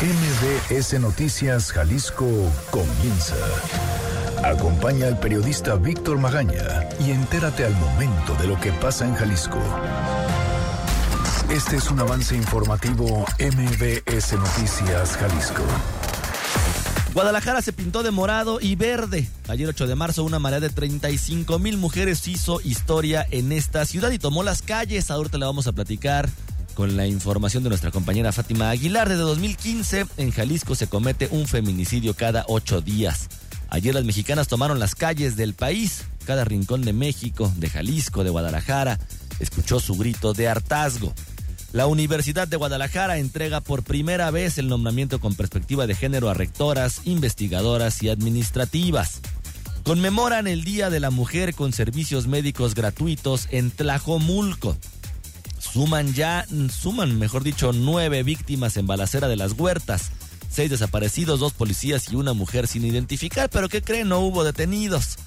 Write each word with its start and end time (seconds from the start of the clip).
MBS 0.00 1.00
Noticias 1.00 1.72
Jalisco 1.72 2.24
comienza. 2.70 3.34
Acompaña 4.44 5.08
al 5.08 5.18
periodista 5.18 5.74
Víctor 5.74 6.18
Magaña 6.18 6.88
y 7.00 7.10
entérate 7.10 7.64
al 7.64 7.74
momento 7.74 8.32
de 8.34 8.46
lo 8.46 8.60
que 8.60 8.70
pasa 8.70 9.08
en 9.08 9.16
Jalisco. 9.16 9.58
Este 11.50 11.78
es 11.78 11.90
un 11.90 11.98
avance 11.98 12.36
informativo 12.36 13.26
MBS 13.40 14.34
Noticias 14.34 15.16
Jalisco. 15.16 15.64
Guadalajara 17.12 17.60
se 17.60 17.72
pintó 17.72 18.04
de 18.04 18.12
morado 18.12 18.60
y 18.60 18.76
verde. 18.76 19.28
Ayer 19.48 19.68
8 19.68 19.88
de 19.88 19.96
marzo 19.96 20.22
una 20.22 20.38
marea 20.38 20.60
de 20.60 20.70
35 20.70 21.58
mil 21.58 21.76
mujeres 21.76 22.28
hizo 22.28 22.60
historia 22.60 23.26
en 23.32 23.50
esta 23.50 23.84
ciudad 23.84 24.12
y 24.12 24.20
tomó 24.20 24.44
las 24.44 24.62
calles. 24.62 25.10
Ahorita 25.10 25.38
le 25.38 25.46
vamos 25.46 25.66
a 25.66 25.72
platicar 25.72 26.28
con 26.78 26.96
la 26.96 27.08
información 27.08 27.64
de 27.64 27.70
nuestra 27.70 27.90
compañera 27.90 28.30
Fátima 28.30 28.70
Aguilar. 28.70 29.08
Desde 29.08 29.22
2015 29.22 30.06
en 30.16 30.30
Jalisco 30.30 30.76
se 30.76 30.86
comete 30.86 31.26
un 31.32 31.48
feminicidio 31.48 32.14
cada 32.14 32.44
ocho 32.46 32.80
días. 32.80 33.26
Ayer 33.68 33.96
las 33.96 34.04
mexicanas 34.04 34.46
tomaron 34.46 34.78
las 34.78 34.94
calles 34.94 35.34
del 35.34 35.54
país, 35.54 36.04
cada 36.24 36.44
rincón 36.44 36.82
de 36.82 36.92
México, 36.92 37.52
de 37.56 37.68
Jalisco, 37.68 38.22
de 38.22 38.30
Guadalajara, 38.30 39.00
escuchó 39.40 39.80
su 39.80 39.96
grito 39.96 40.34
de 40.34 40.46
hartazgo. 40.46 41.12
La 41.72 41.88
Universidad 41.88 42.46
de 42.46 42.56
Guadalajara 42.56 43.18
entrega 43.18 43.60
por 43.60 43.82
primera 43.82 44.30
vez 44.30 44.56
el 44.58 44.68
nombramiento 44.68 45.18
con 45.18 45.34
perspectiva 45.34 45.88
de 45.88 45.96
género 45.96 46.30
a 46.30 46.34
rectoras, 46.34 47.00
investigadoras 47.06 48.04
y 48.04 48.08
administrativas. 48.08 49.20
Conmemoran 49.82 50.46
el 50.46 50.62
Día 50.62 50.90
de 50.90 51.00
la 51.00 51.10
Mujer 51.10 51.56
con 51.56 51.72
servicios 51.72 52.28
médicos 52.28 52.76
gratuitos 52.76 53.48
en 53.50 53.72
Tlajomulco. 53.72 54.76
Suman 55.72 56.14
ya, 56.14 56.46
suman, 56.70 57.18
mejor 57.18 57.44
dicho, 57.44 57.72
nueve 57.72 58.22
víctimas 58.22 58.76
en 58.76 58.86
balacera 58.86 59.28
de 59.28 59.36
las 59.36 59.52
huertas. 59.52 60.10
Seis 60.50 60.70
desaparecidos, 60.70 61.40
dos 61.40 61.52
policías 61.52 62.10
y 62.10 62.16
una 62.16 62.32
mujer 62.32 62.66
sin 62.66 62.84
identificar. 62.84 63.50
Pero 63.50 63.68
¿qué 63.68 63.82
creen? 63.82 64.08
No 64.08 64.20
hubo 64.20 64.44
detenidos. 64.44 65.18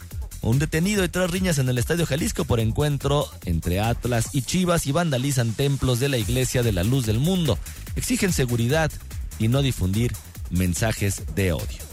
Un 0.42 0.58
detenido 0.58 1.04
y 1.04 1.10
tres 1.10 1.30
riñas 1.30 1.60
en 1.60 1.70
el 1.70 1.78
Estadio 1.78 2.08
Jalisco 2.08 2.46
por 2.46 2.60
encuentro 2.60 3.30
entre 3.46 3.80
Atlas 3.80 4.30
y 4.34 4.42
Chivas 4.42 4.88
y 4.88 4.92
vandalizan 4.92 5.54
templos 5.54 6.00
de 6.00 6.10
la 6.10 6.18
Iglesia 6.18 6.64
de 6.64 6.72
la 6.72 6.84
Luz 6.84 7.06
del 7.06 7.20
Mundo. 7.20 7.60
Exigen 7.96 8.34
seguridad 8.34 8.92
y 9.38 9.48
no 9.48 9.62
difundir 9.62 10.14
mensajes 10.50 11.24
de 11.36 11.54
odio. 11.54 11.84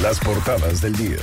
Las 0.00 0.18
portadas 0.20 0.80
del 0.80 0.96
día. 0.96 1.18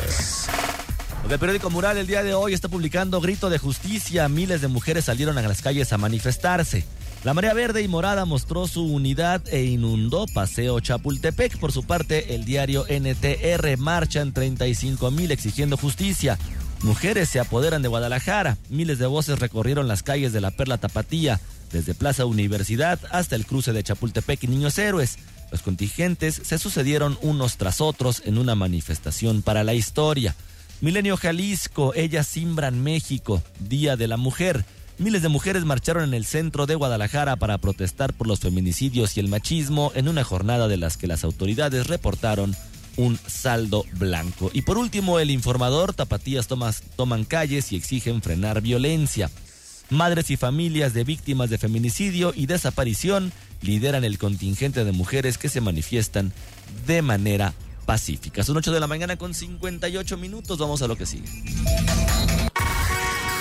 El 1.31 1.39
periódico 1.39 1.69
Mural 1.69 1.95
el 1.95 2.07
día 2.07 2.23
de 2.23 2.33
hoy 2.33 2.53
está 2.53 2.67
publicando 2.67 3.21
Grito 3.21 3.49
de 3.49 3.57
Justicia. 3.57 4.27
Miles 4.27 4.59
de 4.59 4.67
mujeres 4.67 5.05
salieron 5.05 5.37
a 5.37 5.41
las 5.41 5.61
calles 5.61 5.93
a 5.93 5.97
manifestarse. 5.97 6.83
La 7.23 7.33
marea 7.33 7.53
verde 7.53 7.81
y 7.81 7.87
morada 7.87 8.25
mostró 8.25 8.67
su 8.67 8.83
unidad 8.83 9.41
e 9.47 9.63
inundó 9.63 10.25
Paseo 10.33 10.81
Chapultepec. 10.81 11.57
Por 11.57 11.71
su 11.71 11.85
parte, 11.85 12.35
el 12.35 12.43
diario 12.43 12.85
NTR 12.89 13.77
marchan 13.77 14.33
35 14.33 15.09
mil 15.11 15.31
exigiendo 15.31 15.77
justicia. 15.77 16.37
Mujeres 16.81 17.29
se 17.29 17.39
apoderan 17.39 17.81
de 17.81 17.87
Guadalajara. 17.87 18.57
Miles 18.67 18.99
de 18.99 19.05
voces 19.05 19.39
recorrieron 19.39 19.87
las 19.87 20.03
calles 20.03 20.33
de 20.33 20.41
la 20.41 20.51
Perla 20.51 20.79
Tapatía, 20.79 21.39
desde 21.71 21.93
Plaza 21.93 22.25
Universidad 22.25 22.99
hasta 23.09 23.37
el 23.37 23.45
cruce 23.45 23.71
de 23.71 23.83
Chapultepec 23.83 24.43
y 24.43 24.47
Niños 24.47 24.77
Héroes. 24.77 25.17
Los 25.49 25.61
contingentes 25.61 26.41
se 26.43 26.57
sucedieron 26.57 27.17
unos 27.21 27.55
tras 27.55 27.79
otros 27.79 28.21
en 28.25 28.37
una 28.37 28.55
manifestación 28.55 29.41
para 29.43 29.63
la 29.63 29.73
historia. 29.73 30.35
Milenio 30.81 31.15
Jalisco, 31.15 31.93
ellas 31.93 32.25
simbran 32.25 32.81
México, 32.81 33.43
Día 33.59 33.95
de 33.95 34.07
la 34.07 34.17
Mujer. 34.17 34.65
Miles 34.97 35.21
de 35.21 35.29
mujeres 35.29 35.63
marcharon 35.63 36.05
en 36.05 36.15
el 36.15 36.25
centro 36.25 36.65
de 36.65 36.73
Guadalajara 36.73 37.35
para 37.35 37.59
protestar 37.59 38.13
por 38.13 38.25
los 38.25 38.39
feminicidios 38.39 39.15
y 39.15 39.19
el 39.19 39.27
machismo 39.27 39.91
en 39.93 40.07
una 40.07 40.23
jornada 40.23 40.67
de 40.67 40.77
las 40.77 40.97
que 40.97 41.05
las 41.05 41.23
autoridades 41.23 41.85
reportaron 41.85 42.55
un 42.97 43.19
saldo 43.27 43.85
blanco. 43.93 44.49
Y 44.53 44.63
por 44.63 44.79
último, 44.79 45.19
el 45.19 45.29
informador, 45.29 45.93
tapatías 45.93 46.47
toman 46.47 47.25
calles 47.25 47.71
y 47.71 47.75
exigen 47.75 48.23
frenar 48.23 48.61
violencia. 48.61 49.29
Madres 49.91 50.31
y 50.31 50.35
familias 50.35 50.95
de 50.95 51.03
víctimas 51.03 51.51
de 51.51 51.59
feminicidio 51.59 52.33
y 52.35 52.47
desaparición 52.47 53.31
lideran 53.61 54.03
el 54.03 54.17
contingente 54.17 54.83
de 54.83 54.91
mujeres 54.93 55.37
que 55.37 55.49
se 55.49 55.61
manifiestan 55.61 56.33
de 56.87 57.03
manera 57.03 57.53
pacífica. 57.85 58.43
Son 58.43 58.57
8 58.57 58.71
de 58.71 58.79
la 58.79 58.87
mañana 58.87 59.17
con 59.17 59.33
58 59.33 60.17
minutos. 60.17 60.57
Vamos 60.57 60.81
a 60.81 60.87
lo 60.87 60.95
que 60.95 61.05
sigue. 61.05 61.27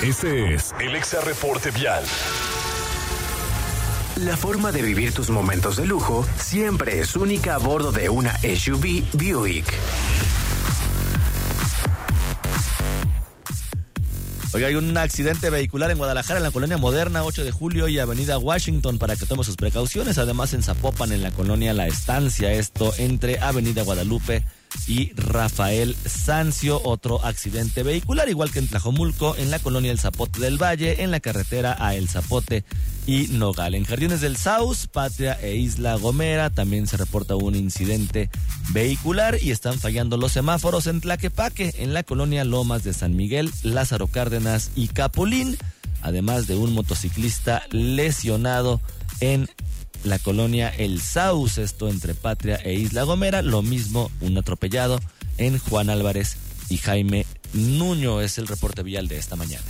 Este 0.02 0.54
es 0.54 0.74
el 0.80 0.96
Exa 0.96 1.20
Reporte 1.20 1.70
Vial. 1.70 2.02
La 4.16 4.36
forma 4.36 4.72
de 4.72 4.82
vivir 4.82 5.12
tus 5.12 5.30
momentos 5.30 5.76
de 5.76 5.86
lujo 5.86 6.26
siempre 6.38 7.00
es 7.00 7.16
única 7.16 7.54
a 7.54 7.58
bordo 7.58 7.92
de 7.92 8.08
una 8.08 8.38
SUV 8.38 9.04
Buick. 9.14 9.72
Hoy 14.52 14.64
hay 14.64 14.74
un 14.74 14.96
accidente 14.96 15.48
vehicular 15.48 15.92
en 15.92 15.98
Guadalajara, 15.98 16.38
en 16.38 16.42
la 16.42 16.50
colonia 16.50 16.76
Moderna, 16.76 17.22
8 17.22 17.44
de 17.44 17.52
julio 17.52 17.86
y 17.86 18.00
Avenida 18.00 18.36
Washington, 18.36 18.98
para 18.98 19.14
que 19.14 19.24
tome 19.24 19.44
sus 19.44 19.54
precauciones. 19.54 20.18
Además, 20.18 20.54
en 20.54 20.64
Zapopan, 20.64 21.12
en 21.12 21.22
la 21.22 21.30
colonia 21.30 21.72
La 21.72 21.86
Estancia, 21.86 22.52
esto 22.52 22.92
entre 22.98 23.38
Avenida 23.38 23.84
Guadalupe 23.84 24.44
Rafael 25.16 25.97
Sancio, 26.04 26.81
otro 26.84 27.25
accidente 27.25 27.82
vehicular, 27.82 28.28
igual 28.28 28.50
que 28.50 28.58
en 28.58 28.69
Tlajomulco, 28.69 29.36
en 29.36 29.50
la 29.50 29.58
colonia 29.58 29.92
El 29.92 29.98
Zapote 29.98 30.41
del 30.41 30.60
Valle, 30.60 31.03
en 31.03 31.10
la 31.10 31.20
carretera 31.20 31.76
a 31.78 31.94
El 31.94 32.08
Zapote 32.08 32.64
y 33.06 33.28
Nogal. 33.28 33.75
En 33.75 33.84
Jardines 33.84 34.20
del 34.20 34.36
Saus, 34.36 34.86
Patria 34.86 35.38
e 35.41 35.56
Isla 35.56 35.94
Gomera 35.94 36.50
también 36.50 36.86
se 36.86 36.97
reporta 36.97 37.36
un 37.36 37.54
incidente 37.54 38.30
vehicular 38.70 39.38
y 39.41 39.53
están 39.53 39.78
fallando 39.78 40.16
los 40.16 40.32
semáforos 40.32 40.86
en 40.86 41.00
Tlaquepaque, 41.00 41.75
en 41.78 41.94
la 41.94 42.03
colonia 42.03 42.44
Lomas 42.44 42.82
de 42.82 42.92
San 42.92 43.16
Miguel, 43.16 43.50
Lázaro 43.62 44.09
Cárdenas 44.09 44.70
y 44.75 44.88
Capulín, 44.88 45.56
además 46.03 46.47
de 46.47 46.56
un 46.56 46.72
motociclista 46.72 47.62
lesionado 47.70 48.80
en 49.20 49.48
la 50.04 50.18
colonia 50.18 50.68
El 50.68 51.00
Saus, 51.00 51.58
esto 51.58 51.88
entre 51.88 52.14
Patria 52.14 52.56
e 52.56 52.74
Isla 52.74 53.04
Gomera, 53.04 53.42
lo 53.42 53.62
mismo 53.62 54.10
un 54.20 54.38
atropellado 54.38 55.00
en 55.38 55.58
Juan 55.58 55.90
Álvarez 55.90 56.36
y 56.68 56.78
Jaime 56.78 57.26
Nuño 57.52 58.20
es 58.20 58.38
el 58.38 58.46
reporte 58.46 58.82
vial 58.82 59.08
de 59.08 59.18
esta 59.18 59.36
mañana. 59.36 59.64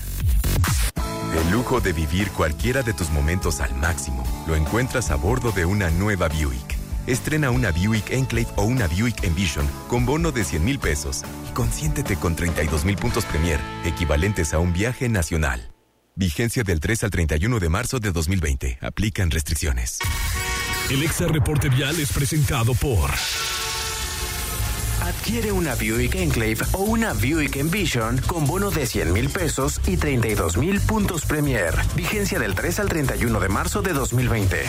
El 1.34 1.50
lujo 1.52 1.80
de 1.80 1.92
vivir 1.92 2.30
cualquiera 2.30 2.82
de 2.82 2.92
tus 2.92 3.10
momentos 3.10 3.60
al 3.60 3.74
máximo 3.76 4.24
lo 4.46 4.56
encuentras 4.56 5.10
a 5.10 5.16
bordo 5.16 5.52
de 5.52 5.64
una 5.64 5.90
nueva 5.90 6.28
Buick. 6.28 6.76
Estrena 7.06 7.50
una 7.50 7.70
Buick 7.70 8.10
Enclave 8.10 8.48
o 8.56 8.64
una 8.64 8.86
Buick 8.86 9.24
Envision 9.24 9.66
con 9.88 10.04
bono 10.04 10.32
de 10.32 10.44
100 10.44 10.64
mil 10.64 10.78
pesos 10.78 11.22
y 11.48 11.54
consiéntete 11.54 12.16
con 12.16 12.36
32 12.36 12.84
mil 12.84 12.96
puntos 12.96 13.24
Premier, 13.24 13.58
equivalentes 13.84 14.52
a 14.52 14.58
un 14.58 14.72
viaje 14.72 15.08
nacional. 15.08 15.70
Vigencia 16.14 16.62
del 16.62 16.80
3 16.80 17.04
al 17.04 17.10
31 17.10 17.58
de 17.58 17.68
marzo 17.68 17.98
de 17.98 18.12
2020. 18.12 18.78
Aplican 18.80 19.30
restricciones. 19.30 19.98
El 20.90 21.02
Exa 21.02 21.28
Reporte 21.28 21.68
Vial 21.68 21.98
es 22.00 22.12
presentado 22.12 22.74
por... 22.74 23.10
Adquiere 25.02 25.50
una 25.50 25.74
Buick 25.74 26.14
Enclave 26.14 26.58
o 26.72 26.82
una 26.82 27.14
Buick 27.14 27.56
Envision 27.56 28.18
con 28.26 28.46
bono 28.46 28.70
de 28.70 28.86
100 28.86 29.12
mil 29.12 29.30
pesos 29.30 29.80
y 29.86 29.96
32 29.96 30.56
mil 30.58 30.80
puntos 30.80 31.24
Premier. 31.24 31.74
Vigencia 31.96 32.38
del 32.38 32.54
3 32.54 32.80
al 32.80 32.88
31 32.88 33.40
de 33.40 33.48
marzo 33.48 33.82
de 33.82 33.92
2020. 33.92 34.64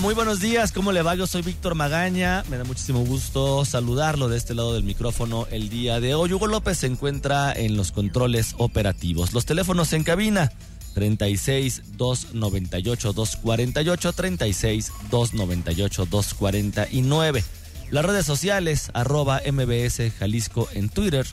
Muy 0.00 0.14
buenos 0.14 0.40
días, 0.40 0.72
¿cómo 0.72 0.90
le 0.90 1.02
va? 1.02 1.14
Yo 1.14 1.26
soy 1.26 1.42
Víctor 1.42 1.76
Magaña, 1.76 2.42
me 2.50 2.58
da 2.58 2.64
muchísimo 2.64 3.04
gusto 3.04 3.64
saludarlo 3.64 4.28
de 4.28 4.36
este 4.36 4.52
lado 4.52 4.74
del 4.74 4.82
micrófono 4.82 5.46
el 5.52 5.68
día 5.68 6.00
de 6.00 6.14
hoy. 6.14 6.32
Hugo 6.32 6.48
López 6.48 6.78
se 6.78 6.86
encuentra 6.86 7.52
en 7.52 7.76
los 7.76 7.92
controles 7.92 8.54
operativos. 8.58 9.32
Los 9.32 9.46
teléfonos 9.46 9.92
en 9.92 10.02
cabina, 10.02 10.50
36 10.94 11.96
298 11.96 13.12
248, 13.12 14.12
36 14.12 14.92
298 15.10 16.06
249. 16.06 17.44
Las 17.90 18.04
redes 18.04 18.26
sociales, 18.26 18.90
arroba 18.94 19.42
MBS 19.46 20.12
Jalisco 20.18 20.68
en 20.72 20.88
Twitter, 20.88 21.24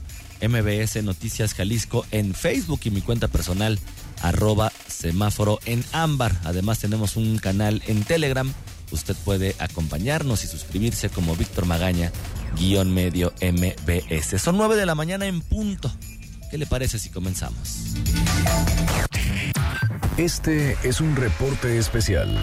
MBS 0.41 1.01
Noticias 1.03 1.55
Jalisco 1.55 2.05
en 2.11 2.35
Facebook 2.35 2.81
y 2.83 2.91
mi 2.91 3.01
cuenta 3.01 3.27
personal, 3.27 3.79
arroba 4.21 4.71
semáforo 4.87 5.59
en 5.65 5.83
ámbar. 5.91 6.39
Además 6.43 6.79
tenemos 6.79 7.15
un 7.15 7.37
canal 7.37 7.81
en 7.87 8.03
Telegram. 8.03 8.51
Usted 8.91 9.15
puede 9.23 9.55
acompañarnos 9.59 10.43
y 10.43 10.47
suscribirse 10.47 11.09
como 11.09 11.35
Víctor 11.35 11.65
Magaña, 11.65 12.11
guion 12.57 12.93
medio 12.93 13.33
MBS. 13.41 14.41
Son 14.41 14.57
9 14.57 14.75
de 14.75 14.85
la 14.85 14.95
mañana 14.95 15.25
en 15.25 15.41
punto. 15.41 15.91
¿Qué 16.49 16.57
le 16.57 16.65
parece 16.65 16.99
si 16.99 17.09
comenzamos? 17.09 17.95
Este 20.17 20.77
es 20.83 20.99
un 20.99 21.15
reporte 21.15 21.77
especial. 21.77 22.35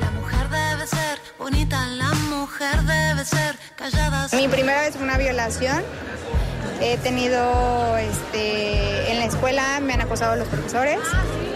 La 0.00 0.10
mujer 0.12 0.48
debe 0.48 0.86
ser 0.86 1.18
bonita, 1.38 1.86
la 1.88 2.01
mujer 2.42 2.82
debe 2.82 3.24
ser 3.24 3.56
callada. 3.76 4.26
Mi 4.32 4.48
primera 4.48 4.80
vez 4.80 4.94
fue 4.94 5.04
una 5.04 5.16
violación. 5.16 5.80
He 6.80 6.96
tenido 6.96 7.96
este, 7.96 9.12
en 9.12 9.20
la 9.20 9.26
escuela 9.26 9.78
me 9.80 9.92
han 9.92 10.00
acosado 10.00 10.34
los 10.34 10.48
profesores. 10.48 10.98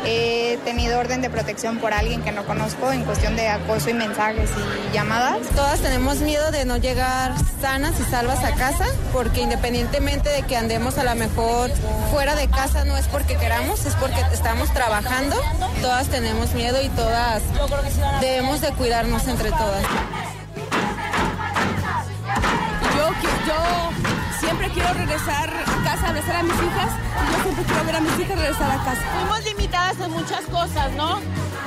He 0.05 0.57
tenido 0.65 1.01
orden 1.01 1.23
de 1.23 1.29
protección 1.29 1.79
por 1.79 1.93
alguien 1.93 2.23
que 2.23 2.31
no 2.31 2.47
conozco 2.47 2.93
en 2.93 3.03
cuestión 3.03 3.35
de 3.35 3.49
acoso 3.49 3.91
y 3.91 3.95
mensajes 3.95 4.49
y 4.89 4.95
llamadas. 4.95 5.39
Todas 5.57 5.81
tenemos 5.81 6.19
miedo 6.19 6.53
de 6.53 6.65
no 6.65 6.77
llegar 6.77 7.33
sanas 7.61 7.99
y 7.99 8.05
salvas 8.05 8.45
a 8.45 8.53
casa, 8.55 8.87
porque 9.13 9.41
independientemente 9.41 10.29
de 10.29 10.43
que 10.43 10.57
andemos 10.57 10.99
a 10.99 11.03
lo 11.03 11.17
mejor 11.17 11.73
fuera 12.13 12.37
de 12.37 12.49
casa, 12.49 12.85
no 12.85 12.97
es 12.97 13.09
porque 13.09 13.37
queramos, 13.37 13.85
es 13.87 13.97
porque 13.97 14.21
estamos 14.33 14.73
trabajando. 14.73 15.35
Todas 15.83 16.07
tenemos 16.07 16.53
miedo 16.53 16.81
y 16.81 16.89
todas 16.91 17.43
debemos 18.21 18.61
de 18.61 18.71
cuidarnos 18.75 19.27
entre 19.27 19.51
todas. 19.51 19.83
Quiero 24.77 24.93
regresar 24.93 25.49
a 25.49 25.85
casa, 25.85 26.09
abrazar 26.11 26.37
a 26.37 26.43
mis 26.43 26.53
hijas 26.53 26.91
y 27.17 27.33
yo 27.33 27.43
siempre 27.43 27.65
quiero 27.65 27.85
ver 27.87 27.97
a 27.97 28.01
mis 28.01 28.21
hijas 28.21 28.39
regresar 28.39 28.71
a 28.71 28.85
casa. 28.85 29.03
Fuimos 29.19 29.45
limitadas 29.45 30.01
en 30.01 30.11
muchas 30.11 30.45
cosas, 30.45 30.93
¿no? 30.93 31.21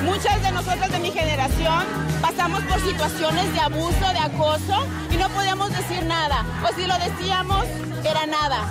Muchas 0.04 0.42
de 0.44 0.52
nosotras 0.52 0.92
de 0.92 1.00
mi 1.00 1.10
generación 1.10 1.86
pasamos 2.22 2.62
por 2.64 2.80
situaciones 2.82 3.52
de 3.52 3.60
abuso, 3.62 4.06
de 4.14 4.20
acoso 4.20 4.86
y 5.10 5.18
no 5.18 5.28
podíamos 5.30 5.72
decir 5.72 6.04
nada. 6.06 6.46
O 6.64 6.76
si 6.76 6.86
lo 6.86 6.96
decíamos, 7.00 7.66
era 8.06 8.28
nada. 8.28 8.62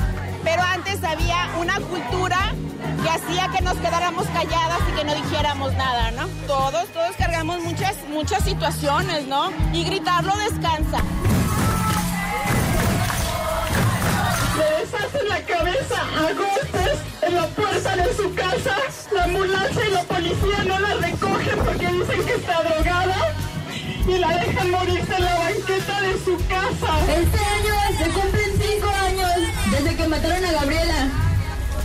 Pero 0.44 0.62
antes 0.62 1.02
había 1.02 1.49
una 1.58 1.81
cultura 1.81 2.55
que 3.02 3.11
hacía 3.11 3.49
que 3.49 3.61
nos 3.61 3.75
quedáramos 3.79 4.25
calladas 4.29 4.79
y 4.88 4.96
que 4.96 5.05
no 5.05 5.14
dijéramos 5.17 5.75
nada, 5.75 6.12
¿no? 6.12 6.29
Todos, 6.46 6.87
todos 6.93 7.17
cargamos 7.19 7.61
muchas, 7.64 7.96
muchas 8.08 8.44
situaciones, 8.44 9.26
¿no? 9.26 9.50
Y 9.73 9.82
gritarlo 9.82 10.32
descansa. 10.37 11.02
Le 14.90 14.99
deshacen 14.99 15.29
la 15.29 15.40
cabeza 15.43 16.00
a 16.02 16.32
golpes 16.32 16.99
en 17.23 17.35
la 17.35 17.46
puerta 17.49 17.96
de 17.96 18.14
su 18.14 18.35
casa. 18.35 18.76
La 19.12 19.25
ambulancia 19.25 19.85
y 19.87 19.90
la 19.90 20.02
policía 20.02 20.64
no 20.67 20.79
la 20.79 20.94
recogen 20.94 21.58
porque 21.64 21.87
dicen 21.87 22.25
que 22.25 22.35
está 22.35 22.62
drogada 22.62 23.35
y 24.06 24.19
la 24.19 24.29
dejan 24.38 24.70
morirse 24.70 25.14
en 25.14 25.25
la 25.25 25.35
banqueta 25.35 26.00
de 26.02 26.25
su 26.25 26.37
casa. 26.46 27.00
Este 27.08 27.38
año 27.38 27.99
se 27.99 28.11
cumplen 28.11 28.61
cinco 28.61 28.88
años 28.88 29.31
desde 29.70 29.96
que 29.96 30.08
mataron 30.08 30.44
a 30.44 30.52
Gabriela. 30.52 31.08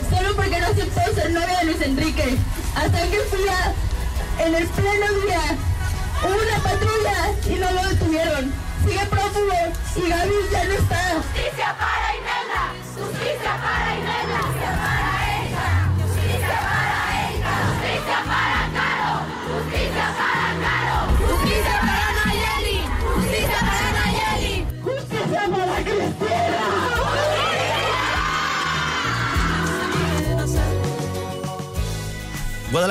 Solo 0.09 0.35
porque 0.35 0.59
no 0.59 0.67
aceptó 0.67 1.13
ser 1.13 1.31
novia 1.31 1.59
de 1.59 1.65
Luis 1.65 1.81
Enrique. 1.81 2.37
Hasta 2.75 3.01
que 3.03 3.19
fui 3.29 3.47
a, 3.49 4.45
en 4.45 4.55
el 4.55 4.67
pleno 4.67 5.13
día, 5.25 5.57
hubo 6.23 6.33
una 6.33 6.63
patrulla 6.63 7.31
y 7.49 7.59
no 7.59 7.71
lo 7.71 7.89
detuvieron 7.89 8.63
sigue 8.85 9.05
prófugo 9.05 9.53
y 9.95 10.09
Gaby 10.09 10.33
ya 10.51 10.63
no 10.65 10.73
está. 10.73 11.13
Justicia 11.15 11.75
para 11.79 12.12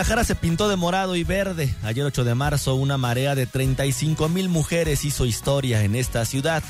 Guadalajara 0.03 0.25
se 0.25 0.35
pintó 0.35 0.69
de 0.69 0.75
morado 0.75 1.15
y 1.15 1.23
verde. 1.23 1.73
Ayer 1.85 2.05
8 2.05 2.25
de 2.25 2.35
marzo 2.35 2.75
una 2.75 2.99
marea 2.99 3.37
de 3.37 3.47
35 3.47 4.29
mil 4.29 4.49
mujeres 4.49 5.05
hizo 5.05 5.27
historia 5.27 5.85
en 5.85 5.95
esta 5.95 6.25
ciudad. 6.25 6.65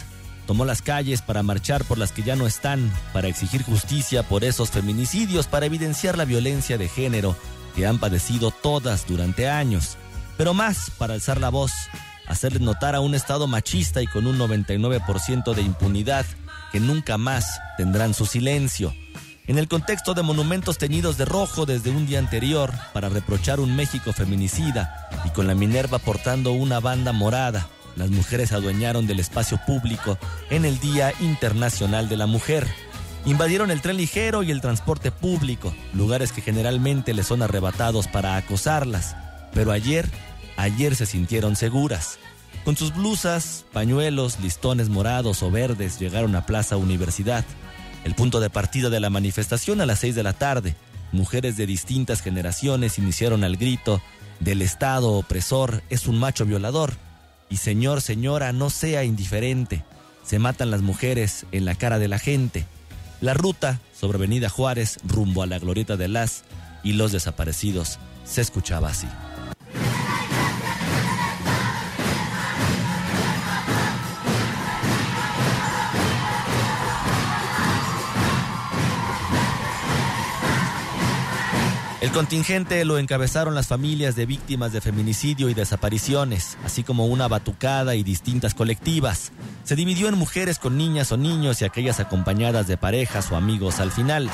Tomó 0.47 0.67
las 0.67 0.83
calles 0.83 1.23
para 1.23 1.43
marchar 1.43 1.83
por 1.87 1.97
las 1.97 2.13
que 2.13 2.23
ya 2.23 2.37
no 2.37 2.47
están, 2.47 2.93
para 3.15 3.29
exigir 3.29 3.63
justicia 3.63 4.23
por 4.23 4.45
esos 4.45 4.71
feminicidios, 4.71 5.47
para 5.47 5.65
evidenciar 5.65 6.19
la 6.19 6.27
violencia 6.27 6.77
de 6.77 6.91
género 6.91 7.35
que 7.75 7.87
han 7.87 7.99
padecido 7.99 8.51
todas 8.51 9.07
durante 9.07 9.49
años. 9.49 9.97
Pero 10.37 10.53
más 10.53 10.91
para 10.99 11.15
alzar 11.15 11.41
la 11.41 11.49
voz, 11.49 11.73
hacerles 12.29 12.61
notar 12.61 12.95
a 12.95 13.01
un 13.01 13.15
Estado 13.15 13.47
machista 13.47 14.03
y 14.03 14.07
con 14.09 14.27
un 14.27 14.39
99% 14.39 15.55
de 15.55 15.63
impunidad 15.63 16.27
que 16.71 16.81
nunca 16.81 17.17
más 17.17 17.47
tendrán 17.79 18.13
su 18.13 18.27
silencio 18.27 18.93
en 19.47 19.59
el 19.59 19.69
contexto 19.69 20.15
de 20.15 20.23
monumentos 20.23 20.79
teñidos 20.79 21.19
de 21.19 21.25
rojo 21.25 21.67
desde 21.67 21.91
un 21.91 22.07
día 22.07 22.19
anterior 22.19 22.73
para 22.93 23.09
reprochar 23.09 23.59
un 23.61 23.75
México 23.75 24.13
feminicida 24.13 25.09
y 25.25 25.31
con 25.31 25.47
la 25.47 25.55
Minerva 25.55 25.99
portando 25.99 26.53
una 26.53 26.81
banda 26.81 27.13
morada. 27.13 27.67
Las 27.97 28.11
mujeres 28.11 28.53
adueñaron 28.53 29.07
del 29.07 29.21
espacio 29.21 29.59
público 29.67 30.17
en 30.51 30.65
el 30.65 30.79
Día 30.79 31.13
Internacional 31.21 32.09
de 32.09 32.17
la 32.17 32.27
Mujer. 32.27 32.67
Invadieron 33.25 33.71
el 33.71 33.83
tren 33.83 33.97
ligero 33.97 34.43
y 34.43 34.51
el 34.51 34.61
transporte 34.61 35.11
público, 35.11 35.75
lugares 35.93 36.33
que 36.33 36.41
generalmente 36.41 37.13
les 37.13 37.27
son 37.27 37.43
arrebatados 37.43 38.09
para 38.09 38.37
acosarlas. 38.37 39.17
Pero 39.53 39.73
ayer, 39.73 40.09
ayer 40.57 40.97
se 40.97 41.07
sintieron 41.07 41.57
seguras. 41.57 42.19
Con 42.65 42.77
sus 42.77 42.95
blusas, 42.95 43.65
pañuelos, 43.73 44.39
listones 44.41 44.89
morados 44.89 45.43
o 45.43 45.51
verdes 45.51 45.99
llegaron 45.99 46.35
a 46.37 46.47
Plaza 46.47 46.77
Universidad 46.77 47.45
el 48.05 48.15
punto 48.15 48.41
de 48.41 48.51
partida 48.51 48.91
de 48.91 49.01
la 49.01 49.11
manifestación 49.11 49.81
a 49.81 49.87
las 49.87 50.01
6 50.01 50.15
de 50.15 50.23
la 50.23 50.33
tarde. 50.33 50.75
Mujeres 51.13 51.57
de 51.57 51.67
distintas 51.67 52.23
generaciones 52.23 52.99
iniciaron 52.99 53.45
al 53.45 53.57
grito 53.57 54.03
del 54.41 54.63
Estado 54.63 55.13
opresor 55.13 55.83
es 55.91 56.07
un 56.07 56.19
macho 56.19 56.45
violador. 56.45 56.95
Y 57.49 57.59
señor, 57.59 58.01
señora, 58.01 58.53
no 58.53 58.71
sea 58.71 59.05
indiferente. 59.05 59.85
Se 60.25 60.39
matan 60.39 60.71
las 60.71 60.81
mujeres 60.81 61.47
en 61.53 61.65
la 61.65 61.75
cara 61.75 61.99
de 61.99 62.09
la 62.09 62.19
gente. 62.19 62.67
La 63.21 63.35
ruta 63.35 63.81
sobre 63.95 64.17
Avenida 64.17 64.49
Juárez 64.49 64.99
rumbo 65.05 65.43
a 65.43 65.47
la 65.47 65.59
glorieta 65.59 65.97
de 65.97 66.09
las 66.09 66.45
y 66.83 66.95
los 66.95 67.13
desaparecidos 67.13 67.99
se 68.25 68.41
escuchaba 68.41 68.89
así. 68.89 69.07
Contingente 82.13 82.85
lo 82.85 82.99
encabezaron 82.99 83.55
las 83.55 83.69
familias 83.69 84.17
de 84.17 84.27
víctimas 84.27 84.71
de 84.71 84.83
feminicidio 84.83 85.49
y 85.49 85.55
desapariciones, 85.55 86.59
así 86.63 86.83
como 86.83 87.07
una 87.07 87.27
batucada 87.27 87.95
y 87.95 88.03
distintas 88.03 88.53
colectivas. 88.53 89.33
Se 89.65 89.77
dividió 89.77 90.09
en 90.09 90.19
mujeres 90.19 90.59
con 90.59 90.77
niñas 90.77 91.11
o 91.11 91.17
niños 91.17 91.63
y 91.63 91.65
aquellas 91.65 92.01
acompañadas 92.01 92.67
de 92.67 92.77
parejas 92.77 93.33
o 93.33 93.37
amigos 93.37 93.81
al 93.81 93.91
final. 93.91 94.29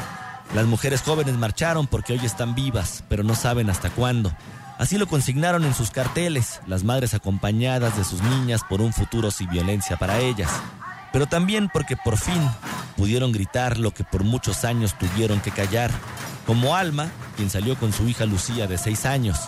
Las 0.57 0.67
mujeres 0.67 1.03
jóvenes 1.03 1.37
marcharon 1.37 1.87
porque 1.87 2.15
hoy 2.15 2.21
están 2.25 2.57
vivas, 2.57 3.05
pero 3.09 3.23
no 3.23 3.37
saben 3.37 3.71
hasta 3.71 3.91
cuándo. 3.91 4.33
Así 4.79 4.99
lo 4.99 5.07
consignaron 5.07 5.65
en 5.65 5.73
sus 5.73 5.93
carteles, 5.93 6.61
las 6.67 6.83
madres 6.83 7.15
acompañadas 7.15 7.97
de 7.97 8.03
sus 8.03 8.21
niñas 8.23 8.63
por 8.69 8.81
un 8.81 8.93
futuro 8.93 9.31
sin 9.31 9.51
violencia 9.51 9.97
para 9.97 10.19
ellas. 10.19 10.51
Pero 11.13 11.27
también 11.27 11.71
porque 11.73 11.97
por 11.97 12.17
fin 12.17 12.43
pudieron 12.97 13.31
gritar 13.31 13.79
lo 13.79 13.93
que 13.93 14.03
por 14.03 14.25
muchos 14.25 14.65
años 14.65 14.99
tuvieron 14.99 15.41
que 15.41 15.53
callar, 15.53 15.93
como 16.45 16.75
Alma, 16.75 17.09
quien 17.39 17.51
salió 17.51 17.77
con 17.77 17.93
su 17.93 18.09
hija 18.09 18.27
Lucía 18.27 18.67
de 18.67 18.79
seis 18.79 19.07
años. 19.07 19.39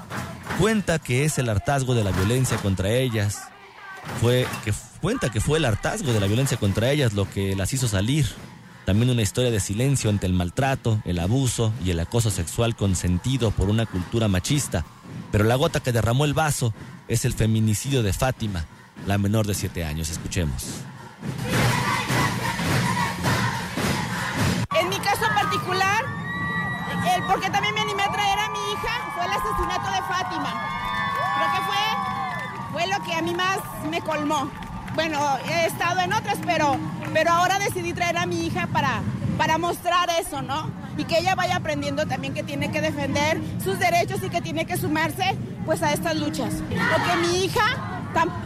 Cuenta 0.60 1.00
que 1.00 1.24
es 1.24 1.38
el 1.38 1.48
hartazgo 1.48 1.96
de 1.96 2.04
la 2.04 2.12
violencia 2.12 2.56
contra 2.58 2.88
ellas. 2.88 3.40
Fue 4.20 4.46
que 4.64 4.72
cuenta 5.00 5.28
que 5.30 5.40
fue 5.40 5.58
el 5.58 5.64
hartazgo 5.64 6.12
de 6.12 6.20
la 6.20 6.28
violencia 6.28 6.56
contra 6.56 6.92
ellas 6.92 7.14
lo 7.14 7.28
que 7.28 7.56
las 7.56 7.72
hizo 7.72 7.88
salir. 7.88 8.28
También 8.86 9.10
una 9.10 9.22
historia 9.22 9.50
de 9.50 9.58
silencio 9.58 10.08
ante 10.08 10.26
el 10.26 10.34
maltrato, 10.34 11.02
el 11.04 11.18
abuso 11.18 11.72
y 11.84 11.90
el 11.90 11.98
acoso 11.98 12.30
sexual 12.30 12.76
consentido 12.76 13.50
por 13.50 13.68
una 13.68 13.86
cultura 13.86 14.28
machista. 14.28 14.86
Pero 15.32 15.42
la 15.42 15.56
gota 15.56 15.80
que 15.80 15.90
derramó 15.90 16.24
el 16.24 16.32
vaso 16.32 16.72
es 17.08 17.24
el 17.24 17.32
feminicidio 17.32 18.04
de 18.04 18.12
Fátima, 18.12 18.66
la 19.04 19.18
menor 19.18 19.48
de 19.48 19.54
siete 19.54 19.84
años. 19.84 20.10
Escuchemos. 20.10 20.64
Porque 27.30 27.48
también 27.48 27.74
me 27.74 27.82
animé 27.82 28.02
a 28.02 28.10
traer 28.10 28.38
a 28.40 28.48
mi 28.48 28.58
hija, 28.72 29.12
fue 29.14 29.24
el 29.24 29.30
asesinato 29.30 29.88
de 29.92 30.02
Fátima. 30.02 30.52
Creo 31.36 31.52
que 31.52 31.60
fue, 31.62 32.72
fue 32.72 32.86
lo 32.88 33.04
que 33.04 33.14
a 33.14 33.22
mí 33.22 33.34
más 33.34 33.58
me 33.88 34.00
colmó. 34.00 34.50
Bueno, 34.96 35.38
he 35.48 35.66
estado 35.66 36.00
en 36.00 36.12
otras, 36.12 36.38
pero, 36.44 36.76
pero 37.12 37.30
ahora 37.30 37.60
decidí 37.60 37.92
traer 37.92 38.18
a 38.18 38.26
mi 38.26 38.46
hija 38.46 38.66
para, 38.66 39.02
para 39.38 39.58
mostrar 39.58 40.10
eso, 40.18 40.42
¿no? 40.42 40.72
Y 40.96 41.04
que 41.04 41.18
ella 41.18 41.36
vaya 41.36 41.56
aprendiendo 41.56 42.04
también 42.04 42.34
que 42.34 42.42
tiene 42.42 42.72
que 42.72 42.80
defender 42.80 43.40
sus 43.62 43.78
derechos 43.78 44.20
y 44.24 44.28
que 44.28 44.40
tiene 44.40 44.66
que 44.66 44.76
sumarse 44.76 45.38
pues 45.64 45.84
a 45.84 45.92
estas 45.92 46.16
luchas. 46.16 46.52
Porque 46.52 47.16
mi 47.28 47.44
hija, 47.44 47.64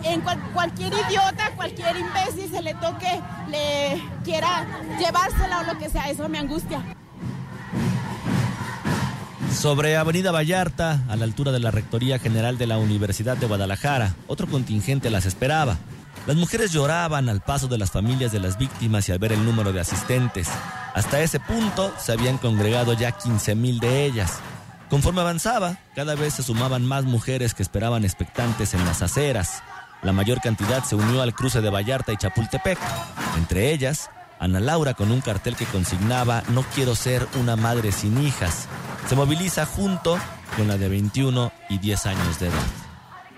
en 0.03 0.21
cualquier 0.53 0.93
idiota, 0.93 1.53
cualquier 1.57 1.97
imbécil 1.97 2.51
se 2.51 2.61
le 2.61 2.75
toque, 2.75 3.19
le 3.49 4.03
quiera 4.25 4.67
llevársela 4.99 5.61
o 5.61 5.63
lo 5.63 5.79
que 5.79 5.89
sea, 5.89 6.11
eso 6.11 6.29
me 6.29 6.39
angustia. 6.39 6.83
Sobre 9.55 9.97
Avenida 9.97 10.33
Vallarta, 10.33 11.05
a 11.09 11.17
la 11.17 11.25
altura 11.25 11.53
de 11.53 11.61
la 11.61 11.71
Rectoría 11.71 12.19
General 12.19 12.59
de 12.59 12.67
la 12.67 12.77
Universidad 12.77 13.37
de 13.37 13.47
Guadalajara, 13.47 14.15
otro 14.27 14.47
contingente 14.47 15.11
las 15.11 15.25
esperaba. 15.27 15.79
Las 16.27 16.37
mujeres 16.37 16.73
lloraban 16.73 17.29
al 17.29 17.41
paso 17.41 17.69
de 17.69 17.79
las 17.79 17.91
familias 17.91 18.33
de 18.33 18.41
las 18.41 18.59
víctimas 18.59 19.09
y 19.09 19.13
al 19.13 19.19
ver 19.19 19.33
el 19.33 19.45
número 19.45 19.73
de 19.73 19.81
asistentes. 19.81 20.49
Hasta 20.95 21.21
ese 21.21 21.41
punto 21.41 21.95
se 21.99 22.13
habían 22.13 22.37
congregado 22.37 22.93
ya 22.93 23.13
15 23.13 23.55
mil 23.55 23.79
de 23.79 24.05
ellas. 24.05 24.41
Conforme 24.91 25.23
avanzaba, 25.23 25.79
cada 25.95 26.15
vez 26.15 26.35
se 26.35 26.43
sumaban 26.43 26.85
más 26.85 27.05
mujeres 27.05 27.55
que 27.55 27.63
esperaban 27.63 28.05
expectantes 28.05 28.75
en 28.75 28.85
las 28.85 29.03
aceras. 29.03 29.63
La 30.03 30.13
mayor 30.13 30.41
cantidad 30.43 30.85
se 30.85 30.97
unió 30.97 31.23
al 31.23 31.35
cruce 31.35 31.61
de 31.61 31.71
Vallarta 31.71 32.13
y 32.13 32.17
Chapultepec. 32.17 32.79
Entre 33.39 33.73
ellas, 33.73 34.11
Ana 34.39 34.61
Laura 34.61 34.95
con 34.95 35.11
un 35.11 35.21
cartel 35.21 35.57
que 35.57 35.65
consignaba 35.65 36.43
No 36.49 36.63
quiero 36.75 36.95
ser 36.95 37.27
una 37.41 37.57
madre 37.57 37.93
sin 37.93 38.23
hijas. 38.23 38.69
Se 39.09 39.17
moviliza 39.17 39.67
junto 39.67 40.19
con 40.57 40.69
la 40.69 40.79
de 40.79 40.89
21 40.89 41.53
y 41.69 41.79
10 41.79 42.07
años 42.07 42.39
de 42.39 42.49
edad 42.49 42.85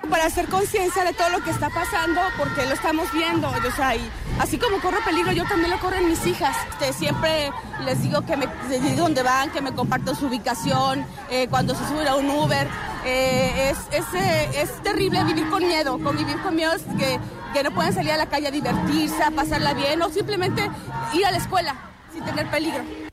para 0.09 0.27
hacer 0.27 0.47
conciencia 0.47 1.05
de 1.05 1.13
todo 1.13 1.29
lo 1.31 1.43
que 1.43 1.51
está 1.51 1.69
pasando, 1.71 2.21
porque 2.39 2.65
lo 2.67 2.75
estamos 2.75 3.13
viendo. 3.13 3.49
O 3.49 3.71
sea, 3.75 3.97
y 3.97 4.11
así 4.39 4.59
como 4.59 4.81
corro 4.81 4.99
peligro, 5.05 5.33
yo 5.33 5.45
también 5.45 5.71
lo 5.71 5.79
corro 5.79 5.97
en 5.97 6.09
mis 6.09 6.25
hijas. 6.27 6.57
Este, 6.71 6.93
siempre 6.93 7.51
les 7.85 8.03
digo 8.03 8.23
que 8.23 8.37
me 8.37 8.47
digo 8.69 9.03
dónde 9.03 9.23
van, 9.23 9.51
que 9.51 9.61
me 9.61 9.73
compartan 9.73 10.17
su 10.17 10.27
ubicación, 10.27 11.05
eh, 11.31 11.49
cuando 11.49 11.75
se 11.75 11.87
suben 11.89 12.07
a 12.07 12.17
un 12.17 12.31
Uber. 12.31 12.69
Eh, 13.05 13.71
es, 13.71 13.79
es, 14.01 14.15
eh, 14.15 14.63
es, 14.63 14.83
terrible 14.83 15.23
vivir 15.25 15.49
con 15.49 15.65
miedo, 15.65 15.99
convivir 16.03 16.41
con 16.43 16.57
miedo 16.57 16.73
que, 16.99 17.21
que 17.53 17.63
no 17.63 17.71
pueden 17.71 17.93
salir 17.93 18.11
a 18.13 18.17
la 18.17 18.27
calle 18.27 18.49
a 18.49 18.51
divertirse, 18.51 19.23
a 19.23 19.31
pasarla 19.31 19.75
bien 19.75 20.03
o 20.03 20.11
simplemente 20.11 20.69
ir 21.13 21.25
a 21.25 21.31
la 21.31 21.39
escuela 21.39 21.77
sin 22.13 22.25
tener 22.25 22.51
peligro. 22.51 23.06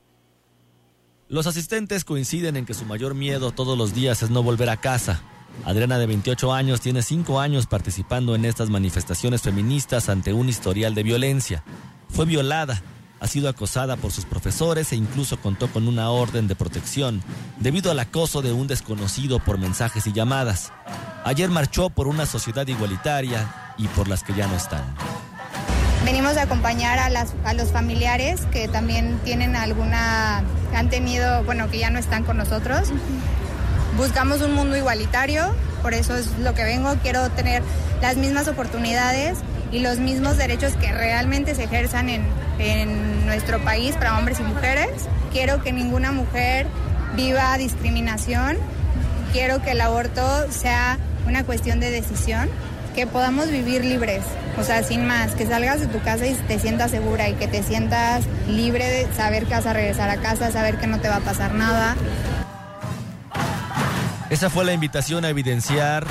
Los 1.28 1.46
asistentes 1.46 2.04
coinciden 2.04 2.56
en 2.56 2.66
que 2.66 2.74
su 2.74 2.84
mayor 2.84 3.14
miedo 3.14 3.50
todos 3.50 3.76
los 3.76 3.94
días 3.94 4.22
es 4.22 4.30
no 4.30 4.42
volver 4.42 4.70
a 4.70 4.76
casa, 4.76 5.22
Adriana, 5.64 5.98
de 5.98 6.06
28 6.06 6.52
años, 6.52 6.80
tiene 6.80 7.02
5 7.02 7.40
años 7.40 7.66
participando 7.66 8.34
en 8.34 8.44
estas 8.44 8.70
manifestaciones 8.70 9.42
feministas 9.42 10.08
ante 10.08 10.32
un 10.32 10.48
historial 10.48 10.94
de 10.94 11.02
violencia. 11.02 11.62
Fue 12.08 12.26
violada, 12.26 12.82
ha 13.20 13.26
sido 13.26 13.48
acosada 13.48 13.96
por 13.96 14.12
sus 14.12 14.26
profesores 14.26 14.92
e 14.92 14.96
incluso 14.96 15.40
contó 15.40 15.68
con 15.68 15.88
una 15.88 16.10
orden 16.10 16.48
de 16.48 16.56
protección 16.56 17.22
debido 17.58 17.90
al 17.90 17.98
acoso 17.98 18.42
de 18.42 18.52
un 18.52 18.66
desconocido 18.66 19.38
por 19.38 19.58
mensajes 19.58 20.06
y 20.06 20.12
llamadas. 20.12 20.72
Ayer 21.24 21.48
marchó 21.48 21.88
por 21.88 22.08
una 22.08 22.26
sociedad 22.26 22.66
igualitaria 22.66 23.74
y 23.78 23.88
por 23.88 24.08
las 24.08 24.22
que 24.22 24.34
ya 24.34 24.46
no 24.46 24.56
están. 24.56 24.94
Venimos 26.04 26.36
a 26.36 26.42
acompañar 26.42 26.98
a, 26.98 27.08
las, 27.08 27.32
a 27.44 27.54
los 27.54 27.72
familiares 27.72 28.42
que 28.52 28.68
también 28.68 29.18
tienen 29.24 29.56
alguna, 29.56 30.42
han 30.74 30.90
tenido, 30.90 31.42
bueno, 31.44 31.70
que 31.70 31.78
ya 31.78 31.88
no 31.88 31.98
están 31.98 32.24
con 32.24 32.36
nosotros. 32.36 32.90
Buscamos 33.96 34.42
un 34.42 34.52
mundo 34.52 34.76
igualitario, 34.76 35.54
por 35.80 35.94
eso 35.94 36.14
es 36.14 36.30
lo 36.40 36.52
que 36.54 36.62
vengo, 36.62 36.94
quiero 37.02 37.30
tener 37.30 37.62
las 38.02 38.16
mismas 38.16 38.48
oportunidades 38.48 39.38
y 39.72 39.78
los 39.78 39.98
mismos 39.98 40.36
derechos 40.36 40.74
que 40.74 40.92
realmente 40.92 41.54
se 41.54 41.64
ejerzan 41.64 42.10
en, 42.10 42.24
en 42.58 43.24
nuestro 43.24 43.64
país 43.64 43.96
para 43.96 44.18
hombres 44.18 44.40
y 44.40 44.42
mujeres. 44.42 44.90
Quiero 45.32 45.62
que 45.62 45.72
ninguna 45.72 46.12
mujer 46.12 46.66
viva 47.16 47.56
discriminación, 47.56 48.58
quiero 49.32 49.62
que 49.62 49.70
el 49.70 49.80
aborto 49.80 50.22
sea 50.52 50.98
una 51.26 51.44
cuestión 51.44 51.80
de 51.80 51.90
decisión, 51.90 52.50
que 52.94 53.06
podamos 53.06 53.50
vivir 53.50 53.84
libres, 53.84 54.24
o 54.58 54.62
sea, 54.62 54.82
sin 54.82 55.06
más, 55.06 55.32
que 55.32 55.46
salgas 55.46 55.80
de 55.80 55.88
tu 55.88 56.00
casa 56.00 56.26
y 56.26 56.34
te 56.34 56.58
sientas 56.58 56.90
segura 56.90 57.28
y 57.28 57.34
que 57.34 57.48
te 57.48 57.62
sientas 57.62 58.24
libre 58.48 58.88
de 58.88 59.12
saber 59.14 59.46
que 59.46 59.54
vas 59.54 59.66
a 59.66 59.72
regresar 59.72 60.08
a 60.10 60.16
casa, 60.16 60.50
saber 60.50 60.78
que 60.78 60.86
no 60.86 61.00
te 61.00 61.08
va 61.08 61.16
a 61.16 61.20
pasar 61.20 61.54
nada. 61.54 61.96
Esa 64.30 64.48
fue 64.48 64.64
la 64.64 64.72
invitación 64.72 65.24
a 65.24 65.28
evidenciar, 65.28 66.06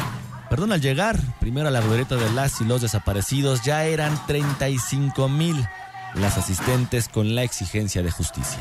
perdón, 0.49 0.71
al 0.73 0.81
llegar 0.81 1.17
primero 1.39 1.69
a 1.69 1.71
la 1.71 1.81
glorieta 1.81 2.15
de 2.15 2.29
las 2.31 2.61
y 2.61 2.65
los 2.65 2.81
desaparecidos, 2.81 3.63
ya 3.63 3.85
eran 3.85 4.13
35 4.27 5.29
mil 5.29 5.67
las 6.15 6.37
asistentes 6.37 7.07
con 7.07 7.33
la 7.33 7.43
exigencia 7.43 8.03
de 8.03 8.11
justicia. 8.11 8.59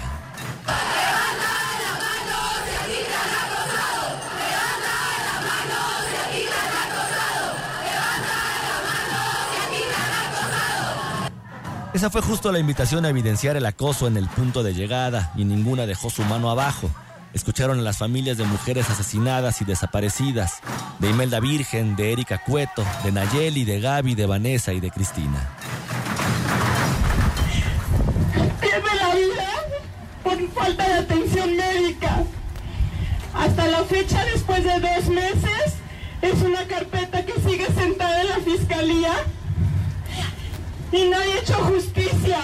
Esa 11.95 12.09
fue 12.09 12.23
justo 12.23 12.51
la 12.51 12.59
invitación 12.59 13.05
a 13.05 13.11
evidenciar 13.11 13.59
el 13.59 13.67
acoso 13.67 14.07
en 14.07 14.17
el 14.17 14.27
punto 14.27 14.63
de 14.63 14.73
llegada 14.73 15.31
y 15.37 15.45
ninguna 15.45 15.85
dejó 15.85 16.09
su 16.09 16.25
mano 16.25 16.51
abajo. 16.51 16.89
Escucharon 17.35 17.79
a 17.79 17.83
las 17.83 17.99
familias 17.99 18.39
de 18.39 18.45
mujeres 18.45 18.89
asesinadas 18.89 19.61
y 19.61 19.67
desaparecidas, 19.67 20.61
de 21.01 21.11
Imelda 21.11 21.39
Virgen, 21.39 21.95
de 21.95 22.13
Erika 22.13 22.43
Cueto, 22.45 22.83
de 23.05 23.13
Nayeli, 23.13 23.65
de 23.65 23.81
Gaby, 23.81 24.15
de 24.15 24.25
Vanessa 24.25 24.73
y 24.73 24.81
de 24.81 24.91
Cristina. 24.91 25.51
Pierde 28.59 28.95
la 28.99 29.15
vida 29.15 29.51
por 30.23 30.49
falta 30.53 30.89
de 30.89 30.95
atención 30.95 31.57
médica. 31.57 32.25
Hasta 33.35 33.67
la 33.67 33.85
fecha, 33.85 34.25
después 34.25 34.65
de 34.65 34.81
dos 34.81 35.09
meses, 35.09 35.75
es 36.23 36.41
una 36.41 36.67
carpeta 36.67 37.23
que 37.27 37.35
sigue 37.47 37.67
sentada 37.67 38.23
en 38.23 38.29
la 38.31 38.37
fiscalía 38.37 39.13
y 40.93 41.09
nadie 41.09 41.33
ha 41.33 41.39
hecho 41.39 41.55
justicia. 41.55 42.39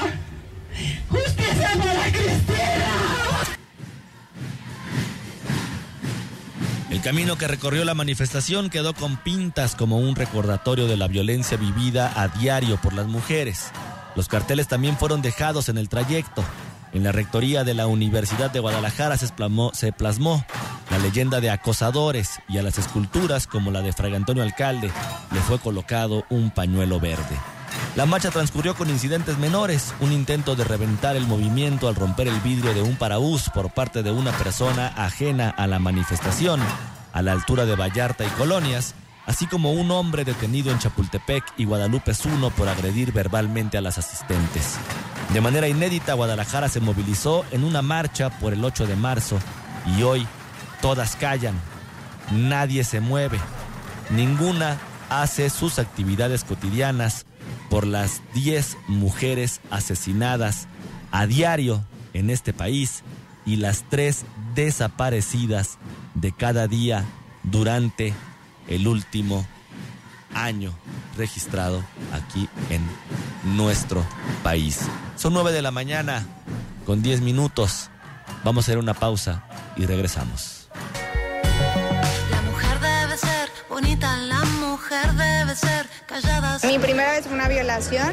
¡Justicia 1.08 1.70
para 1.78 2.12
Cristina! 2.12 3.48
El 6.90 7.02
camino 7.02 7.36
que 7.36 7.46
recorrió 7.46 7.84
la 7.84 7.94
manifestación 7.94 8.70
quedó 8.70 8.94
con 8.94 9.18
pintas 9.18 9.74
como 9.74 9.98
un 9.98 10.16
recordatorio 10.16 10.86
de 10.86 10.96
la 10.96 11.06
violencia 11.06 11.58
vivida 11.58 12.12
a 12.16 12.28
diario 12.28 12.80
por 12.80 12.94
las 12.94 13.06
mujeres. 13.06 13.70
Los 14.16 14.28
carteles 14.28 14.68
también 14.68 14.96
fueron 14.96 15.20
dejados 15.20 15.68
en 15.68 15.76
el 15.76 15.88
trayecto. 15.88 16.42
En 16.92 17.04
la 17.04 17.12
rectoría 17.12 17.64
de 17.64 17.74
la 17.74 17.86
Universidad 17.86 18.50
de 18.50 18.60
Guadalajara 18.60 19.18
se 19.18 19.26
se 19.26 19.92
plasmó 19.92 20.44
la 20.90 20.98
leyenda 20.98 21.40
de 21.40 21.50
acosadores 21.50 22.40
y 22.48 22.56
a 22.56 22.62
las 22.62 22.78
esculturas 22.78 23.46
como 23.46 23.70
la 23.70 23.82
de 23.82 23.92
Fray 23.92 24.14
Antonio 24.14 24.42
Alcalde 24.42 24.90
le 25.30 25.40
fue 25.40 25.58
colocado 25.58 26.24
un 26.30 26.50
pañuelo 26.50 26.98
verde. 26.98 27.36
La 27.96 28.06
marcha 28.06 28.30
transcurrió 28.30 28.74
con 28.74 28.90
incidentes 28.90 29.38
menores, 29.38 29.92
un 30.00 30.12
intento 30.12 30.54
de 30.54 30.64
reventar 30.64 31.16
el 31.16 31.26
movimiento 31.26 31.88
al 31.88 31.96
romper 31.96 32.28
el 32.28 32.38
vidrio 32.40 32.72
de 32.74 32.82
un 32.82 32.96
parabús 32.96 33.50
por 33.50 33.70
parte 33.70 34.02
de 34.02 34.12
una 34.12 34.30
persona 34.32 34.88
ajena 34.96 35.50
a 35.50 35.66
la 35.66 35.78
manifestación, 35.78 36.60
a 37.12 37.22
la 37.22 37.32
altura 37.32 37.66
de 37.66 37.74
Vallarta 37.74 38.24
y 38.24 38.28
Colonias, 38.30 38.94
así 39.26 39.46
como 39.46 39.72
un 39.72 39.90
hombre 39.90 40.24
detenido 40.24 40.70
en 40.70 40.78
Chapultepec 40.78 41.44
y 41.56 41.64
Guadalupe 41.64 42.14
Zuno 42.14 42.50
por 42.50 42.68
agredir 42.68 43.12
verbalmente 43.12 43.78
a 43.78 43.80
las 43.80 43.98
asistentes. 43.98 44.76
De 45.32 45.40
manera 45.40 45.68
inédita, 45.68 46.14
Guadalajara 46.14 46.68
se 46.68 46.80
movilizó 46.80 47.44
en 47.50 47.64
una 47.64 47.82
marcha 47.82 48.30
por 48.30 48.52
el 48.52 48.64
8 48.64 48.86
de 48.86 48.96
marzo 48.96 49.38
y 49.96 50.02
hoy 50.02 50.26
todas 50.80 51.16
callan, 51.16 51.54
nadie 52.30 52.84
se 52.84 53.00
mueve, 53.00 53.38
ninguna 54.10 54.78
hace 55.10 55.50
sus 55.50 55.78
actividades 55.78 56.44
cotidianas 56.44 57.26
por 57.70 57.86
las 57.86 58.22
10 58.34 58.76
mujeres 58.88 59.60
asesinadas 59.70 60.68
a 61.10 61.26
diario 61.26 61.84
en 62.12 62.30
este 62.30 62.52
país 62.52 63.02
y 63.46 63.56
las 63.56 63.84
tres 63.88 64.24
desaparecidas 64.54 65.78
de 66.14 66.32
cada 66.32 66.66
día 66.66 67.04
durante 67.44 68.12
el 68.68 68.86
último 68.86 69.46
año 70.34 70.72
registrado 71.16 71.82
aquí 72.12 72.48
en 72.70 72.82
nuestro 73.56 74.04
país. 74.42 74.80
Son 75.16 75.32
9 75.32 75.52
de 75.52 75.62
la 75.62 75.70
mañana 75.70 76.26
con 76.86 77.02
10 77.02 77.22
minutos. 77.22 77.90
Vamos 78.44 78.64
a 78.64 78.66
hacer 78.66 78.78
una 78.78 78.94
pausa 78.94 79.44
y 79.76 79.86
regresamos. 79.86 80.57
Mi 86.64 86.78
primera 86.78 87.12
vez 87.12 87.24
fue 87.24 87.34
una 87.34 87.48
violación. 87.48 88.12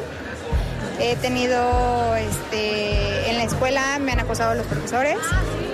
He 0.98 1.16
tenido, 1.16 2.16
este, 2.16 3.30
en 3.30 3.36
la 3.36 3.44
escuela 3.44 3.98
me 3.98 4.12
han 4.12 4.20
acosado 4.20 4.54
los 4.54 4.66
profesores. 4.66 5.18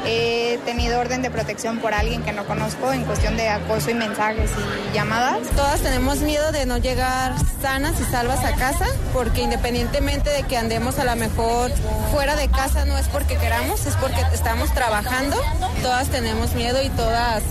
He 0.04 0.58
tenido 0.64 0.98
orden 0.98 1.22
de 1.22 1.30
protección 1.30 1.78
por 1.78 1.94
alguien 1.94 2.22
que 2.22 2.32
no 2.32 2.44
conozco 2.44 2.92
en 2.92 3.04
cuestión 3.04 3.36
de 3.36 3.48
acoso 3.48 3.90
y 3.90 3.94
mensajes 3.94 4.50
y 4.90 4.94
llamadas. 4.94 5.48
Todas 5.54 5.80
tenemos 5.80 6.18
miedo 6.18 6.50
de 6.50 6.66
no 6.66 6.78
llegar 6.78 7.34
sanas 7.60 8.00
y 8.00 8.04
salvas 8.10 8.44
a 8.44 8.54
casa, 8.56 8.86
porque 9.12 9.42
independientemente 9.42 10.30
de 10.30 10.42
que 10.42 10.56
andemos 10.56 10.98
a 10.98 11.04
lo 11.04 11.14
mejor 11.14 11.70
fuera 12.10 12.34
de 12.34 12.48
casa, 12.48 12.84
no 12.84 12.98
es 12.98 13.06
porque 13.06 13.36
queramos, 13.36 13.86
es 13.86 13.94
porque 13.96 14.22
estamos 14.32 14.72
trabajando. 14.74 15.36
Todas 15.82 16.08
tenemos 16.08 16.54
miedo 16.54 16.82
y 16.82 16.88
todas 16.90 17.44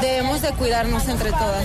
debemos 0.00 0.40
de 0.42 0.52
cuidarnos 0.52 1.08
entre 1.08 1.30
todas. 1.30 1.64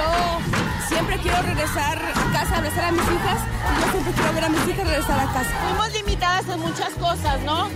Yo, 0.00 0.86
siempre 0.88 1.18
quiero 1.18 1.42
regresar 1.42 1.98
a 1.98 2.32
casa, 2.32 2.56
abrazar 2.56 2.84
a 2.84 2.92
mis 2.92 3.02
hijas. 3.02 3.40
y 3.44 3.80
Yo 3.84 3.92
siempre 3.92 4.12
quiero 4.14 4.32
ver 4.32 4.44
a 4.44 4.48
mis 4.48 4.68
hijas 4.68 4.86
regresar 4.86 5.20
a 5.20 5.32
casa. 5.32 5.50
Fuimos 5.66 5.92
limitadas 5.92 6.48
en 6.48 6.60
muchas 6.60 6.90
cosas, 6.94 7.40
¿no? 7.42 7.68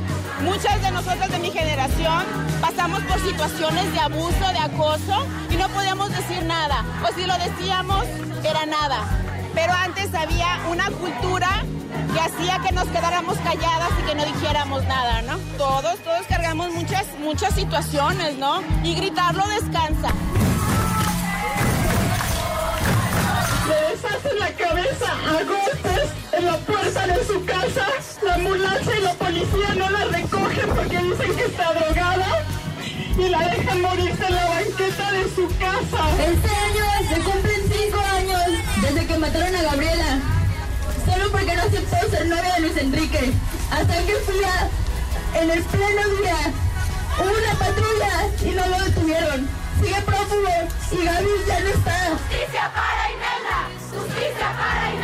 Muchas 0.43 0.81
de 0.83 0.91
nosotras 0.91 1.31
de 1.31 1.39
mi 1.39 1.51
generación 1.51 2.25
pasamos 2.61 3.01
por 3.03 3.21
situaciones 3.21 3.93
de 3.93 3.99
abuso, 4.01 4.53
de 4.53 4.59
acoso 4.59 5.27
y 5.51 5.57
no 5.57 5.69
podíamos 5.69 6.11
decir 6.11 6.43
nada. 6.45 6.85
O 7.03 7.15
si 7.15 7.27
lo 7.27 7.35
decíamos, 7.39 8.05
era 8.43 8.67
nada. 8.67 9.01
Pero 9.55 9.73
antes 9.73 10.15
había 10.15 10.59
una 10.69 10.91
cultura 10.91 11.63
que 12.13 12.21
hacía 12.21 12.59
que 12.61 12.73
nos 12.73 12.87
quedáramos 12.89 13.37
calladas 13.39 13.91
y 14.01 14.07
que 14.07 14.15
no 14.15 14.25
dijéramos 14.25 14.85
nada, 14.85 15.23
¿no? 15.23 15.39
Todos, 15.59 15.99
todos 15.99 16.27
cargamos 16.29 16.73
muchas, 16.73 17.07
muchas 17.21 17.55
situaciones, 17.55 18.37
¿no? 18.39 18.63
Y 18.83 18.95
gritarlo 18.95 19.47
descansa. 19.49 20.09
Cabeza 24.85 25.13
a 25.13 25.43
golpes 25.45 26.11
en 26.33 26.47
la 26.47 26.57
puerta 26.59 27.07
de 27.07 27.25
su 27.25 27.45
casa. 27.45 27.87
La 28.23 28.35
ambulancia 28.35 28.99
y 28.99 29.03
la 29.03 29.15
policía 29.15 29.75
no 29.77 29.91
la 29.91 30.05
recogen 30.05 30.69
porque 30.75 30.99
dicen 30.99 31.37
que 31.37 31.45
está 31.45 31.73
drogada 31.73 32.45
y 33.17 33.29
la 33.29 33.49
dejan 33.49 33.81
morirse 33.81 34.27
en 34.27 34.35
la 34.35 34.45
banqueta 34.47 35.13
de 35.13 35.25
su 35.35 35.49
casa. 35.59 36.11
Este 36.21 36.49
año 36.49 37.09
se 37.09 37.21
cumplen 37.21 37.63
cinco 37.73 37.99
años 37.99 38.43
desde 38.83 39.07
que 39.07 39.19
mataron 39.19 39.57
a 39.57 39.63
Gabriela. 39.63 40.19
Solo 41.07 41.31
porque 41.31 41.55
no 41.55 41.63
aceptó 41.63 42.11
ser 42.11 42.27
novia 42.27 42.55
de 42.55 42.61
Luis 42.61 42.77
Enrique. 42.77 43.33
Hasta 43.71 43.99
que 44.05 44.15
fui 44.27 44.45
a, 44.45 45.41
en 45.41 45.51
el 45.51 45.63
pleno 45.63 46.09
día. 46.21 46.53
Hubo 47.17 47.31
una 47.31 47.55
patrulla 47.55 48.27
y 48.43 48.51
no 48.55 48.67
lo 48.67 48.85
detuvieron. 48.85 49.49
Sigue 49.81 50.01
prófugo 50.03 50.49
y 50.93 51.05
Gaby 51.05 51.29
ya 51.47 51.61
no 51.61 51.69
está. 51.69 52.11
Justicia 52.11 52.73
para 52.75 53.05
justicia 53.95 54.49
para 54.59 55.04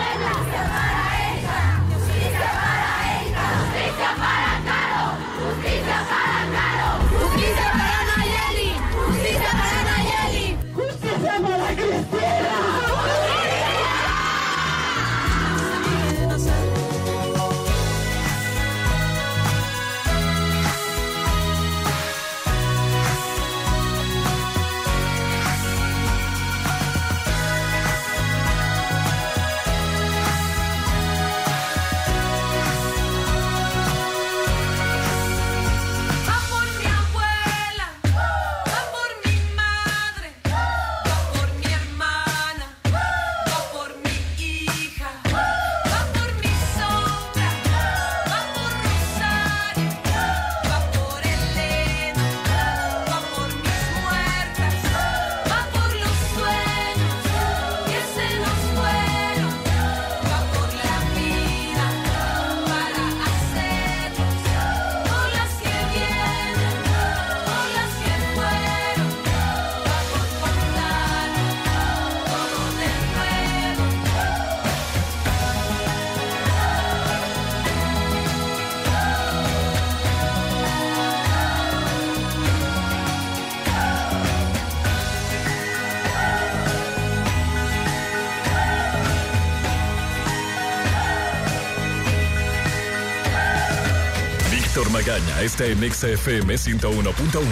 Magaña 95.11 95.43
está 95.43 95.67
en 95.67 95.79
XFM 95.79 96.55
101.1. 96.55 97.43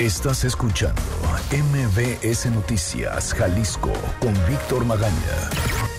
Estás 0.00 0.42
escuchando 0.42 1.00
MBS 1.52 2.46
Noticias 2.46 3.32
Jalisco 3.34 3.92
con 4.18 4.34
Víctor 4.48 4.84
Magaña. 4.84 5.14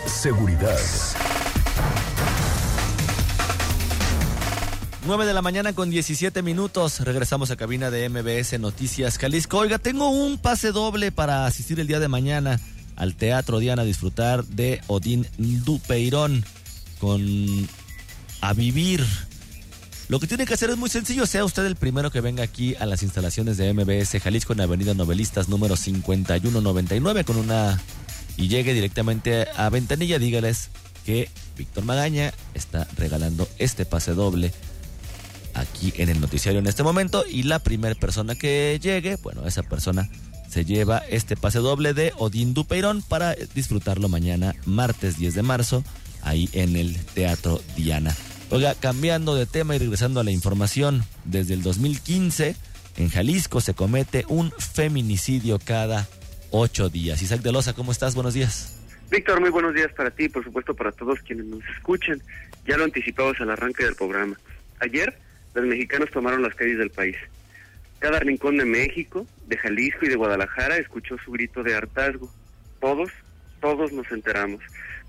Seguridad. 0.06 0.78
9 5.06 5.26
de 5.26 5.34
la 5.34 5.42
mañana 5.42 5.72
con 5.72 5.90
17 5.90 6.42
minutos. 6.42 7.00
Regresamos 7.00 7.50
a 7.52 7.56
cabina 7.56 7.90
de 7.90 8.10
MBS 8.10 8.60
Noticias 8.60 9.18
Jalisco. 9.18 9.58
Oiga, 9.58 9.80
tengo 9.80 10.10
un 10.10 10.38
pase 10.38 10.74
doble 10.74 11.14
para 11.14 11.46
asistir 11.46 11.80
el 11.80 11.88
día 11.88 12.02
de 12.02 12.10
mañana 12.10 12.60
al 12.98 13.16
Teatro 13.16 13.60
Diana 13.60 13.84
a 13.84 13.86
disfrutar 13.86 14.44
de 14.44 14.82
Odín 14.88 15.26
Dupeirón 15.38 16.44
con 17.00 17.22
A 18.42 18.52
Vivir. 18.52 19.31
Lo 20.12 20.19
que 20.19 20.28
tiene 20.28 20.45
que 20.45 20.56
hacer 20.56 20.69
es 20.69 20.78
muy 20.78 20.89
sencillo, 20.89 21.26
sea 21.26 21.45
usted 21.45 21.65
el 21.65 21.78
primero 21.78 22.12
que 22.12 22.19
venga 22.19 22.43
aquí 22.43 22.76
a 22.76 22.86
las 22.86 23.02
instalaciones 23.02 23.56
de 23.56 23.74
MBS 23.74 24.21
Jalisco 24.21 24.52
en 24.52 24.60
Avenida 24.60 24.93
Novelistas 24.93 25.47
número 25.47 25.78
5199 25.78 27.24
con 27.24 27.38
una 27.38 27.80
y 28.36 28.50
llegue 28.50 28.74
directamente 28.74 29.47
a 29.56 29.69
Ventanilla, 29.69 30.19
dígales 30.19 30.69
que 31.06 31.30
Víctor 31.58 31.86
Magaña 31.86 32.34
está 32.54 32.89
regalando 32.97 33.47
este 33.58 33.86
pase 33.86 34.13
doble 34.13 34.52
aquí 35.54 35.93
en 35.95 36.10
el 36.10 36.19
noticiario 36.19 36.60
en 36.60 36.67
este 36.67 36.84
momento 36.84 37.24
y 37.26 37.43
la 37.43 37.60
primera 37.60 37.95
persona 37.95 38.36
que 38.36 38.82
llegue, 38.84 39.15
bueno, 39.15 39.47
esa 39.47 39.63
persona 39.63 40.10
se 40.50 40.65
lleva 40.65 40.97
este 40.97 41.38
pase 41.38 41.60
doble 41.60 41.93
de 41.93 42.12
Odín 42.17 42.54
Dupeirón 42.54 43.02
para 43.02 43.34
disfrutarlo 43.56 44.10
mañana, 44.10 44.56
martes 44.65 45.17
10 45.17 45.36
de 45.36 45.41
marzo, 45.41 45.86
ahí 46.21 46.50
en 46.52 46.76
el 46.76 46.97
Teatro 46.97 47.62
Diana. 47.78 48.13
Oiga, 48.54 48.76
cambiando 48.76 49.34
de 49.34 49.46
tema 49.46 49.78
y 49.78 49.80
regresando 49.80 50.20
a 50.20 50.26
la 50.26 50.32
información, 50.32 51.04
desde 51.24 51.54
el 51.54 51.64
2015 51.64 52.58
en 52.98 53.10
Jalisco 53.10 53.62
se 53.62 53.74
comete 53.74 54.26
un 54.28 54.52
feminicidio 54.52 55.58
cada 55.58 56.06
ocho 56.50 56.90
días. 56.90 57.22
Isaac 57.22 57.40
de 57.44 57.54
Loza, 57.54 57.74
¿cómo 57.74 57.94
estás? 57.94 58.14
Buenos 58.14 58.34
días. 58.34 58.78
Víctor, 59.10 59.40
muy 59.40 59.52
buenos 59.52 59.74
días 59.74 59.94
para 59.94 60.12
ti 60.12 60.26
y 60.26 60.30
por 60.30 60.44
supuesto 60.44 60.76
para 60.76 60.92
todos 60.92 61.20
quienes 61.22 61.46
nos 61.46 61.64
escuchan. 61.78 62.22
Ya 62.68 62.76
lo 62.76 62.84
anticipamos 62.84 63.40
al 63.40 63.52
arranque 63.52 63.86
del 63.86 63.96
programa. 63.96 64.38
Ayer, 64.82 65.18
los 65.54 65.66
mexicanos 65.66 66.10
tomaron 66.12 66.42
las 66.42 66.54
calles 66.54 66.78
del 66.78 66.90
país. 66.90 67.16
Cada 68.00 68.20
rincón 68.20 68.58
de 68.58 68.66
México, 68.66 69.26
de 69.48 69.56
Jalisco 69.56 70.06
y 70.06 70.10
de 70.10 70.18
Guadalajara 70.18 70.76
escuchó 70.76 71.16
su 71.24 71.32
grito 71.32 71.64
de 71.64 71.74
hartazgo. 71.74 72.30
Todos, 72.82 73.12
todos 73.62 73.94
nos 73.94 74.12
enteramos. 74.12 74.62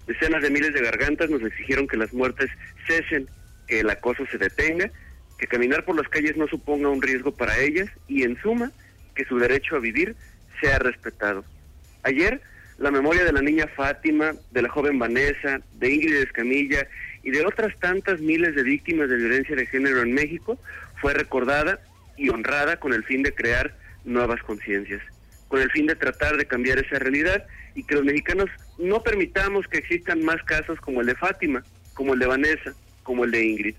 Decenas 0.06 0.42
de 0.42 0.50
miles 0.50 0.74
de 0.74 0.82
gargantas 0.82 1.30
nos 1.30 1.42
exigieron 1.42 1.86
que 1.86 1.96
las 1.96 2.12
muertes 2.12 2.50
cesen, 2.86 3.28
que 3.66 3.80
el 3.80 3.90
acoso 3.90 4.26
se 4.26 4.38
detenga, 4.38 4.90
que 5.38 5.46
caminar 5.46 5.84
por 5.84 5.96
las 5.96 6.08
calles 6.08 6.36
no 6.36 6.46
suponga 6.46 6.88
un 6.88 7.02
riesgo 7.02 7.34
para 7.34 7.58
ellas 7.58 7.88
y, 8.08 8.22
en 8.22 8.40
suma, 8.40 8.72
que 9.14 9.24
su 9.24 9.38
derecho 9.38 9.76
a 9.76 9.80
vivir 9.80 10.16
sea 10.60 10.78
respetado. 10.78 11.44
Ayer, 12.02 12.40
la 12.78 12.90
memoria 12.90 13.24
de 13.24 13.32
la 13.32 13.42
niña 13.42 13.66
Fátima, 13.68 14.32
de 14.50 14.62
la 14.62 14.68
joven 14.68 14.98
Vanessa, 14.98 15.60
de 15.74 15.94
Ingrid 15.94 16.16
Escamilla 16.16 16.86
y 17.22 17.30
de 17.30 17.46
otras 17.46 17.78
tantas 17.78 18.20
miles 18.20 18.54
de 18.54 18.62
víctimas 18.62 19.08
de 19.08 19.16
violencia 19.16 19.54
de 19.54 19.66
género 19.66 20.02
en 20.02 20.12
México 20.12 20.58
fue 21.00 21.14
recordada 21.14 21.80
y 22.16 22.28
honrada 22.28 22.78
con 22.78 22.92
el 22.92 23.04
fin 23.04 23.22
de 23.22 23.34
crear 23.34 23.74
nuevas 24.04 24.42
conciencias, 24.42 25.02
con 25.52 25.60
el 25.60 25.70
fin 25.70 25.86
de 25.86 25.94
tratar 25.94 26.38
de 26.38 26.46
cambiar 26.46 26.78
esa 26.78 26.98
realidad 26.98 27.44
y 27.74 27.84
que 27.84 27.96
los 27.96 28.04
mexicanos 28.04 28.48
no 28.78 29.02
permitamos 29.02 29.68
que 29.68 29.76
existan 29.76 30.24
más 30.24 30.42
casos 30.44 30.80
como 30.80 31.02
el 31.02 31.06
de 31.08 31.14
Fátima, 31.14 31.62
como 31.92 32.14
el 32.14 32.20
de 32.20 32.26
Vanessa, 32.26 32.72
como 33.02 33.26
el 33.26 33.32
de 33.32 33.44
Ingrid. 33.44 33.74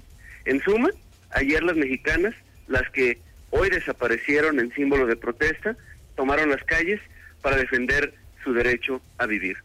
En 0.46 0.62
suma, 0.62 0.92
ayer 1.32 1.64
las 1.64 1.76
mexicanas, 1.76 2.36
las 2.68 2.88
que 2.92 3.18
hoy 3.50 3.72
desaparecieron 3.72 4.60
en 4.60 4.72
símbolo 4.76 5.08
de 5.08 5.16
protesta, 5.16 5.76
tomaron 6.16 6.52
las 6.52 6.64
calles 6.64 7.02
para 7.42 7.58
defender 7.58 8.14
su 8.44 8.54
derecho 8.54 9.02
a 9.18 9.26
vivir. 9.26 9.58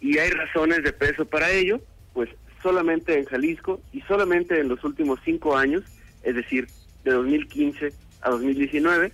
Y 0.00 0.18
hay 0.18 0.30
razones 0.30 0.82
de 0.82 0.92
peso 0.92 1.26
para 1.26 1.52
ello, 1.52 1.80
pues 2.12 2.28
solamente 2.60 3.16
en 3.16 3.24
Jalisco 3.26 3.80
y 3.92 4.00
solamente 4.00 4.58
en 4.58 4.66
los 4.66 4.82
últimos 4.82 5.20
cinco 5.24 5.56
años, 5.56 5.84
es 6.24 6.34
decir, 6.34 6.66
de 7.04 7.12
2015 7.12 7.92
a 8.20 8.30
2019, 8.30 9.12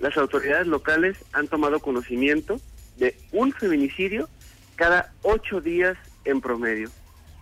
las 0.00 0.16
autoridades 0.16 0.66
locales 0.66 1.16
han 1.32 1.46
tomado 1.48 1.80
conocimiento 1.80 2.60
de 2.98 3.14
un 3.32 3.52
feminicidio 3.52 4.28
cada 4.76 5.12
ocho 5.22 5.60
días 5.60 5.96
en 6.24 6.40
promedio. 6.40 6.90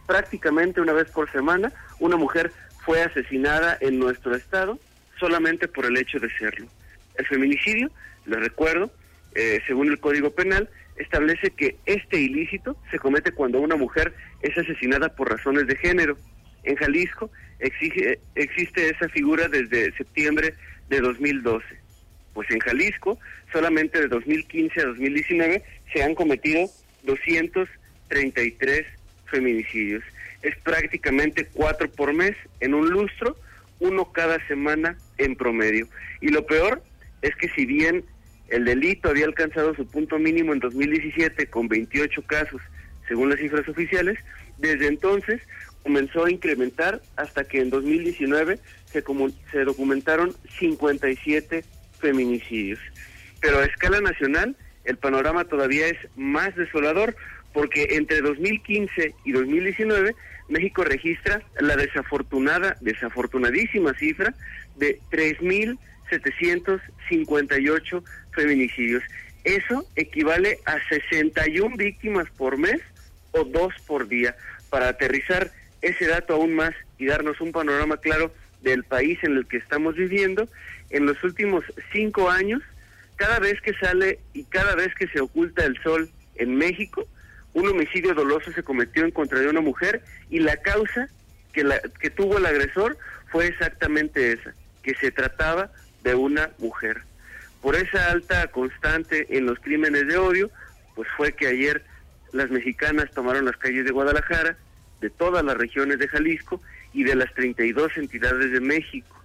Prácticamente 0.06 0.80
una 0.80 0.92
vez 0.92 1.08
por 1.10 1.30
semana, 1.30 1.72
una 2.00 2.16
mujer 2.16 2.52
fue 2.84 3.02
asesinada 3.02 3.76
en 3.80 3.98
nuestro 3.98 4.34
estado 4.34 4.78
solamente 5.18 5.68
por 5.68 5.84
el 5.86 5.96
hecho 5.96 6.18
de 6.18 6.30
serlo. 6.30 6.66
El 7.16 7.26
feminicidio, 7.26 7.90
les 8.26 8.40
recuerdo, 8.40 8.90
eh, 9.34 9.60
según 9.66 9.88
el 9.88 9.98
Código 10.00 10.30
Penal, 10.30 10.68
establece 10.96 11.50
que 11.50 11.76
este 11.86 12.20
ilícito 12.20 12.76
se 12.90 12.98
comete 12.98 13.32
cuando 13.32 13.60
una 13.60 13.76
mujer 13.76 14.14
es 14.42 14.56
asesinada 14.56 15.08
por 15.14 15.30
razones 15.30 15.66
de 15.66 15.76
género, 15.76 16.16
En 16.64 16.74
Jalisco 16.76 17.30
exige- 17.60 18.18
existe 18.34 18.90
esa 18.90 19.08
figura 19.08 19.48
desde 19.48 19.92
septiembre 19.96 20.54
de 20.88 21.00
2012. 21.00 21.64
Pues 22.34 22.50
en 22.50 22.60
Jalisco, 22.60 23.18
solamente 23.52 24.00
de 24.00 24.08
2015 24.08 24.80
a 24.80 24.86
2019, 24.86 25.62
se 25.92 26.02
han 26.02 26.14
cometido 26.14 26.68
233 27.04 28.86
feminicidios. 29.26 30.02
Es 30.42 30.56
prácticamente 30.58 31.46
cuatro 31.52 31.90
por 31.90 32.12
mes 32.12 32.36
en 32.60 32.74
un 32.74 32.90
lustro, 32.90 33.36
uno 33.80 34.12
cada 34.12 34.44
semana 34.46 34.96
en 35.18 35.36
promedio. 35.36 35.88
Y 36.20 36.28
lo 36.28 36.46
peor 36.46 36.82
es 37.22 37.34
que 37.36 37.48
si 37.50 37.66
bien 37.66 38.04
el 38.48 38.64
delito 38.64 39.08
había 39.08 39.26
alcanzado 39.26 39.74
su 39.74 39.86
punto 39.86 40.18
mínimo 40.18 40.52
en 40.52 40.60
2017 40.60 41.48
con 41.48 41.68
28 41.68 42.22
casos, 42.22 42.60
según 43.06 43.30
las 43.30 43.38
cifras 43.38 43.68
oficiales, 43.68 44.18
desde 44.58 44.86
entonces 44.86 45.40
comenzó 45.82 46.24
a 46.24 46.30
incrementar 46.30 47.00
hasta 47.16 47.44
que 47.44 47.60
en 47.60 47.70
2019 47.70 48.58
se, 48.86 49.04
se 49.50 49.64
documentaron 49.64 50.34
57 50.58 51.64
feminicidios. 52.00 52.80
Pero 53.40 53.58
a 53.58 53.64
escala 53.64 54.00
nacional 54.00 54.56
el 54.84 54.96
panorama 54.96 55.44
todavía 55.44 55.86
es 55.86 55.98
más 56.16 56.56
desolador 56.56 57.14
porque 57.52 57.88
entre 57.92 58.20
2015 58.20 59.14
y 59.24 59.32
2019 59.32 60.14
México 60.48 60.82
registra 60.82 61.42
la 61.60 61.76
desafortunada, 61.76 62.76
desafortunadísima 62.80 63.94
cifra 63.94 64.34
de 64.76 64.98
3.758 65.10 68.02
feminicidios. 68.32 69.04
Eso 69.44 69.86
equivale 69.94 70.58
a 70.64 70.78
61 70.88 71.76
víctimas 71.76 72.28
por 72.30 72.56
mes 72.56 72.80
o 73.32 73.44
dos 73.44 73.74
por 73.86 74.08
día. 74.08 74.34
Para 74.70 74.88
aterrizar 74.88 75.52
ese 75.82 76.06
dato 76.06 76.32
aún 76.34 76.54
más 76.54 76.74
y 76.98 77.06
darnos 77.06 77.40
un 77.40 77.52
panorama 77.52 77.98
claro 77.98 78.32
del 78.62 78.82
país 78.84 79.18
en 79.22 79.36
el 79.36 79.46
que 79.46 79.58
estamos 79.58 79.94
viviendo, 79.94 80.48
en 80.90 81.06
los 81.06 81.22
últimos 81.22 81.64
cinco 81.92 82.30
años, 82.30 82.62
cada 83.16 83.38
vez 83.38 83.60
que 83.60 83.74
sale 83.74 84.20
y 84.32 84.44
cada 84.44 84.74
vez 84.74 84.94
que 84.94 85.08
se 85.08 85.20
oculta 85.20 85.64
el 85.64 85.80
sol 85.82 86.10
en 86.36 86.54
México, 86.54 87.06
un 87.54 87.68
homicidio 87.68 88.14
doloso 88.14 88.52
se 88.52 88.62
cometió 88.62 89.04
en 89.04 89.10
contra 89.10 89.40
de 89.40 89.48
una 89.48 89.60
mujer 89.60 90.02
y 90.30 90.38
la 90.40 90.56
causa 90.58 91.08
que, 91.52 91.64
la, 91.64 91.80
que 92.00 92.10
tuvo 92.10 92.38
el 92.38 92.46
agresor 92.46 92.96
fue 93.30 93.46
exactamente 93.46 94.32
esa, 94.32 94.54
que 94.82 94.94
se 94.94 95.10
trataba 95.10 95.70
de 96.02 96.14
una 96.14 96.50
mujer. 96.58 97.02
Por 97.60 97.74
esa 97.74 98.10
alta 98.10 98.46
constante 98.48 99.36
en 99.36 99.46
los 99.46 99.58
crímenes 99.58 100.06
de 100.06 100.16
odio, 100.16 100.50
pues 100.94 101.08
fue 101.16 101.32
que 101.32 101.48
ayer 101.48 101.84
las 102.32 102.50
mexicanas 102.50 103.10
tomaron 103.10 103.44
las 103.44 103.56
calles 103.56 103.84
de 103.84 103.90
Guadalajara, 103.90 104.56
de 105.00 105.10
todas 105.10 105.44
las 105.44 105.56
regiones 105.56 105.98
de 105.98 106.08
Jalisco 106.08 106.60
y 106.92 107.04
de 107.04 107.16
las 107.16 107.32
32 107.34 107.96
entidades 107.96 108.52
de 108.52 108.60
México. 108.60 109.16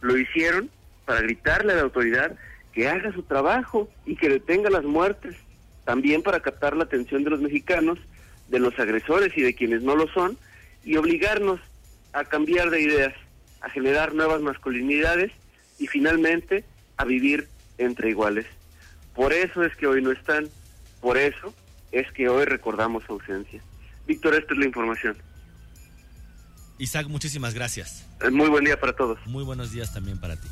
Lo 0.00 0.16
hicieron 0.16 0.70
para 1.04 1.20
gritarle 1.20 1.72
a 1.72 1.76
la 1.76 1.82
autoridad 1.82 2.36
que 2.72 2.88
haga 2.88 3.12
su 3.12 3.22
trabajo 3.22 3.88
y 4.06 4.16
que 4.16 4.28
detenga 4.28 4.70
las 4.70 4.84
muertes, 4.84 5.36
también 5.84 6.22
para 6.22 6.40
captar 6.40 6.76
la 6.76 6.84
atención 6.84 7.24
de 7.24 7.30
los 7.30 7.40
mexicanos, 7.40 7.98
de 8.48 8.58
los 8.58 8.78
agresores 8.78 9.36
y 9.36 9.42
de 9.42 9.54
quienes 9.54 9.82
no 9.82 9.96
lo 9.96 10.08
son, 10.08 10.38
y 10.84 10.96
obligarnos 10.96 11.60
a 12.12 12.24
cambiar 12.24 12.70
de 12.70 12.80
ideas, 12.80 13.14
a 13.60 13.70
generar 13.70 14.14
nuevas 14.14 14.40
masculinidades 14.40 15.32
y 15.78 15.86
finalmente 15.86 16.64
a 16.96 17.04
vivir 17.04 17.48
entre 17.78 18.10
iguales. 18.10 18.46
Por 19.14 19.32
eso 19.32 19.64
es 19.64 19.76
que 19.76 19.86
hoy 19.86 20.02
no 20.02 20.12
están, 20.12 20.48
por 21.00 21.18
eso 21.18 21.54
es 21.90 22.10
que 22.12 22.28
hoy 22.28 22.44
recordamos 22.44 23.04
su 23.04 23.12
ausencia. 23.12 23.62
Víctor, 24.06 24.34
esta 24.34 24.54
es 24.54 24.58
la 24.58 24.66
información. 24.66 25.16
Isaac, 26.78 27.06
muchísimas 27.08 27.54
gracias. 27.54 28.06
Eh, 28.22 28.30
Muy 28.30 28.48
buen 28.48 28.64
día 28.64 28.80
para 28.80 28.94
todos. 28.94 29.18
Muy 29.26 29.44
buenos 29.44 29.72
días 29.72 29.92
también 29.92 30.18
para 30.18 30.36
ti. 30.36 30.48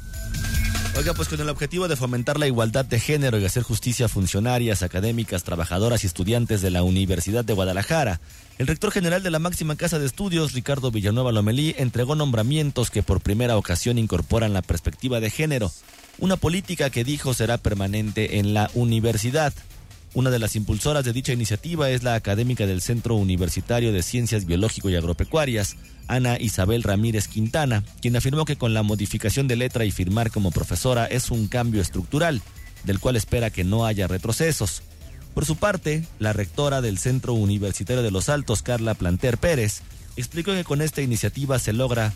Oiga, 0.96 1.14
pues 1.14 1.28
con 1.28 1.40
el 1.40 1.48
objetivo 1.48 1.88
de 1.88 1.96
fomentar 1.96 2.38
la 2.38 2.46
igualdad 2.46 2.84
de 2.84 3.00
género 3.00 3.38
y 3.38 3.44
hacer 3.44 3.62
justicia 3.62 4.06
a 4.06 4.08
funcionarias, 4.08 4.82
académicas, 4.82 5.44
trabajadoras 5.44 6.04
y 6.04 6.06
estudiantes 6.06 6.60
de 6.60 6.70
la 6.70 6.82
Universidad 6.82 7.44
de 7.44 7.54
Guadalajara, 7.54 8.20
el 8.58 8.66
rector 8.66 8.90
general 8.90 9.22
de 9.22 9.30
la 9.30 9.38
máxima 9.38 9.76
casa 9.76 9.98
de 9.98 10.04
estudios, 10.04 10.52
Ricardo 10.52 10.90
Villanueva 10.90 11.32
Lomelí, 11.32 11.74
entregó 11.78 12.16
nombramientos 12.16 12.90
que 12.90 13.02
por 13.02 13.22
primera 13.22 13.56
ocasión 13.56 13.98
incorporan 13.98 14.52
la 14.52 14.62
perspectiva 14.62 15.20
de 15.20 15.30
género, 15.30 15.72
una 16.18 16.36
política 16.36 16.90
que 16.90 17.04
dijo 17.04 17.32
será 17.32 17.56
permanente 17.56 18.38
en 18.38 18.52
la 18.52 18.70
universidad. 18.74 19.54
Una 20.12 20.30
de 20.30 20.40
las 20.40 20.56
impulsoras 20.56 21.04
de 21.04 21.12
dicha 21.12 21.32
iniciativa 21.32 21.88
es 21.88 22.02
la 22.02 22.14
académica 22.14 22.66
del 22.66 22.80
Centro 22.80 23.14
Universitario 23.14 23.92
de 23.92 24.02
Ciencias 24.02 24.44
Biológico 24.44 24.90
y 24.90 24.96
Agropecuarias, 24.96 25.76
Ana 26.08 26.36
Isabel 26.40 26.82
Ramírez 26.82 27.28
Quintana, 27.28 27.84
quien 28.02 28.16
afirmó 28.16 28.44
que 28.44 28.56
con 28.56 28.74
la 28.74 28.82
modificación 28.82 29.46
de 29.46 29.54
letra 29.54 29.84
y 29.84 29.92
firmar 29.92 30.32
como 30.32 30.50
profesora 30.50 31.06
es 31.06 31.30
un 31.30 31.46
cambio 31.46 31.80
estructural, 31.80 32.42
del 32.82 32.98
cual 32.98 33.14
espera 33.14 33.50
que 33.50 33.62
no 33.62 33.86
haya 33.86 34.08
retrocesos. 34.08 34.82
Por 35.32 35.46
su 35.46 35.54
parte, 35.54 36.04
la 36.18 36.32
rectora 36.32 36.80
del 36.80 36.98
Centro 36.98 37.34
Universitario 37.34 38.02
de 38.02 38.10
Los 38.10 38.28
Altos, 38.28 38.62
Carla 38.62 38.94
Planter 38.94 39.38
Pérez, 39.38 39.82
explicó 40.16 40.50
que 40.50 40.64
con 40.64 40.82
esta 40.82 41.02
iniciativa 41.02 41.60
se 41.60 41.72
logra 41.72 42.12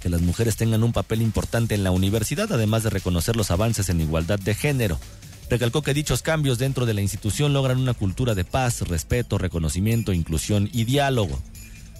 que 0.00 0.08
las 0.08 0.22
mujeres 0.22 0.56
tengan 0.56 0.82
un 0.82 0.92
papel 0.92 1.20
importante 1.20 1.74
en 1.74 1.84
la 1.84 1.90
universidad, 1.90 2.50
además 2.50 2.82
de 2.82 2.90
reconocer 2.90 3.36
los 3.36 3.50
avances 3.50 3.90
en 3.90 4.00
igualdad 4.00 4.38
de 4.38 4.54
género. 4.54 4.98
Recalcó 5.50 5.82
que 5.82 5.94
dichos 5.94 6.22
cambios 6.22 6.58
dentro 6.58 6.86
de 6.86 6.94
la 6.94 7.02
institución 7.02 7.52
logran 7.52 7.78
una 7.78 7.94
cultura 7.94 8.34
de 8.34 8.44
paz, 8.44 8.80
respeto, 8.82 9.38
reconocimiento, 9.38 10.12
inclusión 10.12 10.70
y 10.72 10.84
diálogo. 10.84 11.38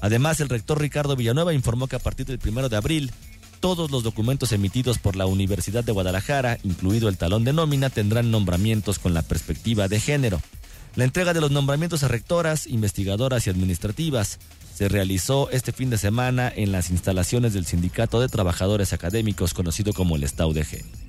Además, 0.01 0.41
el 0.41 0.49
rector 0.49 0.81
Ricardo 0.81 1.17
Villanueva 1.17 1.55
informó 1.55 1.87
que 1.87 1.97
a 1.97 2.01
partir 2.01 2.27
del 2.27 2.39
primero 2.39 2.69
de 2.69 2.77
abril, 2.77 3.13
todos 3.61 3.91
los 3.91 4.03
documentos 4.03 4.53
emitidos 4.53 4.99
por 4.99 5.17
la 5.17 5.27
Universidad 5.27 5.85
de 5.85 5.93
Guadalajara, 5.93 6.59
incluido 6.65 7.09
el 7.09 7.17
talón 7.17 7.45
de 7.45 7.53
nómina, 7.53 7.91
tendrán 7.91 8.31
nombramientos 8.31 8.99
con 8.99 9.15
la 9.15 9.23
perspectiva 9.23 9.89
de 9.89 10.01
género. 10.01 10.41
La 10.97 11.05
entrega 11.05 11.33
de 11.33 11.41
los 11.41 11.51
nombramientos 11.51 12.03
a 12.03 12.09
rectoras, 12.09 12.67
investigadoras 12.67 13.47
y 13.47 13.51
administrativas 13.51 14.39
se 14.75 14.89
realizó 14.89 15.51
este 15.51 15.73
fin 15.73 15.89
de 15.91 15.99
semana 15.99 16.53
en 16.55 16.73
las 16.73 16.91
instalaciones 16.91 17.53
del 17.55 17.65
Sindicato 17.65 18.21
de 18.21 18.29
Trabajadores 18.29 18.93
Académicos, 18.93 19.55
conocido 19.55 19.93
como 19.93 20.17
el 20.17 20.29
STAUDG. 20.29 21.04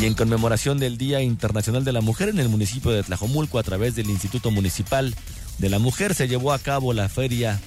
Y 0.00 0.06
en 0.06 0.14
conmemoración 0.14 0.78
del 0.78 0.98
Día 0.98 1.22
Internacional 1.22 1.84
de 1.84 1.92
la 1.92 2.00
Mujer 2.00 2.28
en 2.28 2.38
el 2.38 2.48
municipio 2.48 2.90
de 2.90 3.02
Tlajomulco, 3.02 3.58
a 3.58 3.62
través 3.62 3.94
del 3.94 4.10
Instituto 4.10 4.50
Municipal 4.50 5.14
de 5.58 5.68
la 5.70 5.78
Mujer, 5.78 6.14
se 6.14 6.28
llevó 6.28 6.52
a 6.52 6.58
cabo 6.58 6.92
la 6.92 7.08
Feria 7.08 7.60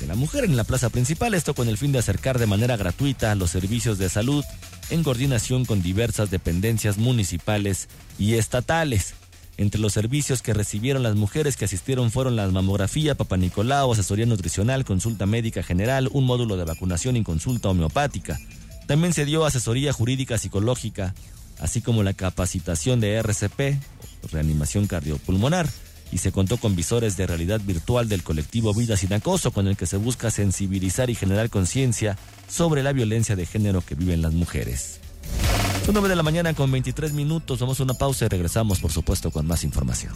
de 0.00 0.06
la 0.06 0.14
Mujer 0.14 0.44
en 0.44 0.56
la 0.56 0.64
plaza 0.64 0.88
principal, 0.88 1.34
esto 1.34 1.54
con 1.54 1.68
el 1.68 1.76
fin 1.76 1.92
de 1.92 1.98
acercar 1.98 2.38
de 2.38 2.46
manera 2.46 2.76
gratuita 2.76 3.34
los 3.34 3.50
servicios 3.50 3.98
de 3.98 4.08
salud 4.08 4.44
en 4.90 5.02
coordinación 5.02 5.64
con 5.64 5.82
diversas 5.82 6.30
dependencias 6.30 6.96
municipales 6.96 7.88
y 8.18 8.34
estatales. 8.34 9.14
Entre 9.56 9.80
los 9.80 9.92
servicios 9.92 10.42
que 10.42 10.54
recibieron 10.54 11.02
las 11.02 11.14
mujeres 11.14 11.56
que 11.56 11.64
asistieron 11.64 12.10
fueron 12.10 12.34
la 12.34 12.48
mamografía, 12.48 13.14
Papa 13.14 13.36
Nicolau, 13.36 13.92
asesoría 13.92 14.26
nutricional, 14.26 14.84
consulta 14.84 15.26
médica 15.26 15.62
general, 15.62 16.08
un 16.12 16.24
módulo 16.24 16.56
de 16.56 16.64
vacunación 16.64 17.16
y 17.16 17.22
consulta 17.22 17.68
homeopática. 17.68 18.38
También 18.86 19.12
se 19.12 19.24
dio 19.24 19.44
asesoría 19.44 19.92
jurídica 19.92 20.38
psicológica, 20.38 21.14
así 21.58 21.80
como 21.80 22.02
la 22.02 22.14
capacitación 22.14 23.00
de 23.00 23.14
RCP, 23.14 23.78
reanimación 24.32 24.86
cardiopulmonar, 24.86 25.68
y 26.12 26.18
se 26.18 26.32
contó 26.32 26.58
con 26.58 26.76
visores 26.76 27.16
de 27.16 27.26
realidad 27.26 27.60
virtual 27.60 28.08
del 28.08 28.22
colectivo 28.22 28.72
Vida 28.72 28.96
Sin 28.96 29.12
Acoso, 29.12 29.50
con 29.50 29.66
el 29.66 29.76
que 29.76 29.86
se 29.86 29.96
busca 29.96 30.30
sensibilizar 30.30 31.10
y 31.10 31.14
generar 31.14 31.50
conciencia 31.50 32.16
sobre 32.48 32.82
la 32.82 32.92
violencia 32.92 33.34
de 33.34 33.46
género 33.46 33.80
que 33.80 33.94
viven 33.94 34.22
las 34.22 34.32
mujeres. 34.32 35.00
Son 35.84 35.92
9 35.92 36.08
de 36.08 36.16
la 36.16 36.22
mañana 36.22 36.54
con 36.54 36.70
23 36.70 37.12
minutos, 37.12 37.58
vamos 37.58 37.80
a 37.80 37.82
una 37.82 37.94
pausa 37.94 38.24
y 38.24 38.28
regresamos, 38.28 38.80
por 38.80 38.92
supuesto, 38.92 39.30
con 39.30 39.46
más 39.46 39.64
información. 39.64 40.12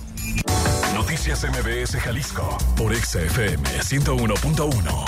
Noticias 0.95 1.45
MBS 1.45 1.97
Jalisco 1.97 2.57
por 2.77 2.95
XFM 2.95 3.63
101.1. 3.63 5.05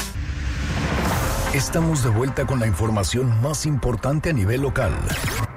Estamos 1.54 2.04
de 2.04 2.10
vuelta 2.10 2.46
con 2.46 2.60
la 2.60 2.66
información 2.66 3.40
más 3.42 3.64
importante 3.66 4.30
a 4.30 4.32
nivel 4.32 4.60
local. 4.62 4.92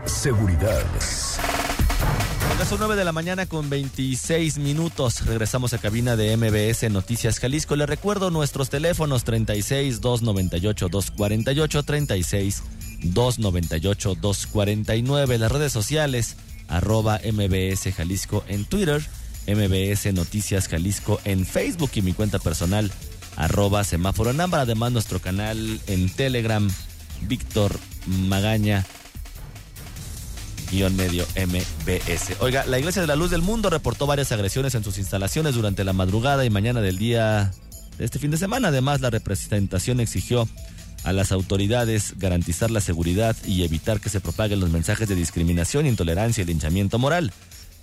Seguridad. 0.05 0.83
Son 2.67 2.79
9 2.79 2.95
de 2.95 3.03
la 3.03 3.11
mañana 3.11 3.45
con 3.45 3.69
26 3.69 4.57
minutos. 4.57 5.25
Regresamos 5.25 5.73
a 5.73 5.77
cabina 5.79 6.15
de 6.15 6.35
MBS 6.37 6.89
Noticias 6.89 7.39
Jalisco. 7.39 7.75
Le 7.75 7.85
recuerdo 7.85 8.31
nuestros 8.31 8.69
teléfonos 8.69 9.25
36 9.25 9.99
298 9.99 10.87
248 10.87 11.83
36 11.83 12.63
298 13.03 14.15
249. 14.15 15.37
Las 15.37 15.51
redes 15.51 15.73
sociales 15.73 16.37
arroba 16.69 17.19
MBS 17.19 17.93
Jalisco 17.93 18.45
en 18.47 18.63
Twitter, 18.63 19.05
MBS 19.45 20.13
Noticias 20.13 20.69
Jalisco 20.69 21.19
en 21.25 21.45
Facebook 21.45 21.91
y 21.95 22.01
mi 22.01 22.13
cuenta 22.13 22.39
personal 22.39 22.91
arroba 23.35 23.83
semáforo 23.83 24.31
en 24.31 24.39
ámbar. 24.39 24.61
Además 24.61 24.93
nuestro 24.93 25.19
canal 25.19 25.81
en 25.87 26.09
Telegram, 26.09 26.67
Víctor 27.27 27.77
Magaña 28.07 28.85
medio 30.73 31.25
MBS. 31.35 32.37
Oiga, 32.39 32.65
la 32.65 32.79
Iglesia 32.79 33.01
de 33.01 33.07
la 33.07 33.15
Luz 33.15 33.29
del 33.29 33.43
Mundo 33.43 33.69
reportó 33.69 34.07
varias 34.07 34.31
agresiones 34.31 34.73
en 34.73 34.83
sus 34.83 34.97
instalaciones 34.97 35.53
durante 35.53 35.83
la 35.83 35.93
madrugada 35.93 36.45
y 36.45 36.49
mañana 36.49 36.81
del 36.81 36.97
día 36.97 37.51
este 37.99 38.17
fin 38.17 38.31
de 38.31 38.37
semana. 38.37 38.69
Además, 38.69 38.99
la 38.99 39.11
representación 39.11 39.99
exigió 39.99 40.47
a 41.03 41.13
las 41.13 41.31
autoridades 41.31 42.15
garantizar 42.17 42.71
la 42.71 42.81
seguridad 42.81 43.35
y 43.45 43.63
evitar 43.63 43.99
que 43.99 44.09
se 44.09 44.19
propaguen 44.19 44.59
los 44.59 44.71
mensajes 44.71 45.07
de 45.07 45.15
discriminación, 45.15 45.85
intolerancia 45.85 46.41
y 46.41 46.45
linchamiento 46.45 46.97
moral. 46.97 47.31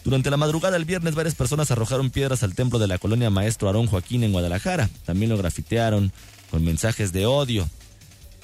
Durante 0.03 0.31
la 0.31 0.37
madrugada 0.37 0.72
del 0.72 0.85
viernes, 0.85 1.14
varias 1.14 1.37
personas 1.37 1.70
arrojaron 1.70 2.11
piedras 2.11 2.42
al 2.42 2.55
templo 2.55 2.81
de 2.81 2.88
la 2.88 2.98
colonia 2.98 3.31
Maestro 3.31 3.68
Aarón 3.68 3.87
Joaquín 3.87 4.24
en 4.24 4.33
Guadalajara. 4.33 4.88
También 5.05 5.31
lo 5.31 5.38
grafitearon 5.38 6.12
con 6.50 6.64
mensajes 6.64 7.12
de 7.12 7.26
odio. 7.26 7.68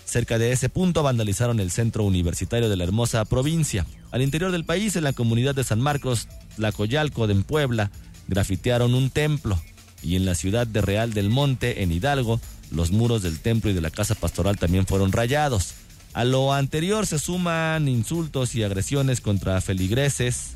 Cerca 0.07 0.39
de 0.39 0.53
ese 0.53 0.69
punto 0.69 1.03
vandalizaron 1.03 1.59
el 1.59 1.73
centro 1.73 2.05
universitario 2.05 2.69
de 2.69 2.77
la 2.77 2.85
hermosa 2.85 3.25
provincia. 3.25 3.85
Al 4.13 4.23
interior 4.23 4.53
del 4.53 4.65
país, 4.65 4.95
en 4.95 5.03
la 5.03 5.13
comunidad 5.13 5.57
de 5.57 5.65
San 5.65 5.81
Marcos, 5.81 6.29
Tlacoyalco 6.55 7.27
de 7.27 7.35
Puebla, 7.35 7.91
grafitearon 8.29 8.95
un 8.95 9.11
templo. 9.11 9.61
Y 10.05 10.15
en 10.15 10.25
la 10.25 10.37
ciudad 10.37 10.65
de 10.65 10.81
Real 10.81 11.13
del 11.13 11.29
Monte, 11.29 11.83
en 11.83 11.91
Hidalgo, 11.91 12.41
los 12.71 12.93
muros 12.93 13.23
del 13.23 13.41
templo 13.41 13.69
y 13.69 13.75
de 13.75 13.81
la 13.81 13.91
casa 13.91 14.15
pastoral 14.15 14.59
también 14.59 14.87
fueron 14.87 15.11
rayados. 15.11 15.75
A 16.13 16.25
lo 16.25 16.53
anterior 16.53 17.05
se 17.05 17.19
suman 17.19 17.89
insultos 17.89 18.55
y 18.55 18.63
agresiones 18.63 19.21
contra 19.21 19.61
feligreses 19.61 20.53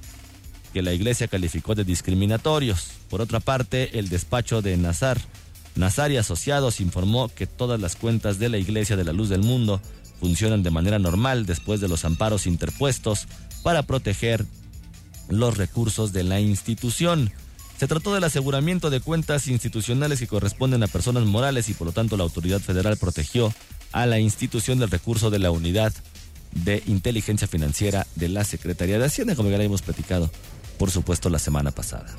que 0.73 0.83
la 0.83 0.93
iglesia 0.93 1.27
calificó 1.27 1.75
de 1.75 1.83
discriminatorios. 1.83 2.93
Por 3.09 3.21
otra 3.21 3.41
parte, 3.41 3.99
el 3.99 4.09
despacho 4.11 4.63
de 4.63 4.77
Nazar 4.77 5.21
Nazar 5.74 6.11
y 6.11 6.16
Asociados 6.16 6.80
informó 6.80 7.28
que 7.28 7.46
todas 7.46 7.80
las 7.80 7.96
cuentas 7.96 8.38
de 8.38 8.48
la 8.48 8.59
Iglesia 8.59 8.96
de 8.96 9.04
la 9.04 9.12
Luz 9.12 9.28
del 9.28 9.42
Mundo 9.42 9.80
funcionan 10.20 10.62
de 10.62 10.70
manera 10.70 10.98
normal 10.98 11.46
después 11.46 11.80
de 11.80 11.88
los 11.88 12.04
amparos 12.04 12.46
interpuestos 12.46 13.26
para 13.62 13.83
proteger 13.83 14.44
los 15.28 15.56
recursos 15.56 16.12
de 16.12 16.24
la 16.24 16.40
institución. 16.40 17.33
Se 17.78 17.88
trató 17.88 18.12
del 18.12 18.24
aseguramiento 18.24 18.90
de 18.90 19.00
cuentas 19.00 19.46
institucionales 19.48 20.18
que 20.18 20.26
corresponden 20.26 20.83
a 20.83 20.87
personas 20.87 21.24
morales 21.24 21.68
y 21.70 21.74
por 21.74 21.87
lo 21.87 21.92
tanto 21.92 22.16
la 22.16 22.24
autoridad 22.24 22.61
federal 22.61 22.98
protegió 22.98 23.54
a 23.92 24.06
la 24.06 24.18
institución 24.18 24.78
del 24.78 24.90
recurso 24.90 25.30
de 25.30 25.38
la 25.38 25.50
unidad 25.50 25.92
de 26.52 26.83
inteligencia 26.87 27.48
financiera 27.48 28.06
de 28.16 28.28
la 28.28 28.44
Secretaría 28.44 28.98
de 28.98 29.06
Hacienda, 29.06 29.35
como 29.35 29.50
ya 29.50 29.59
le 29.59 29.64
hemos 29.64 29.83
platicado, 29.83 30.30
por 30.78 30.90
supuesto, 30.90 31.30
la 31.30 31.38
semana 31.38 31.70
pasada. 31.70 32.14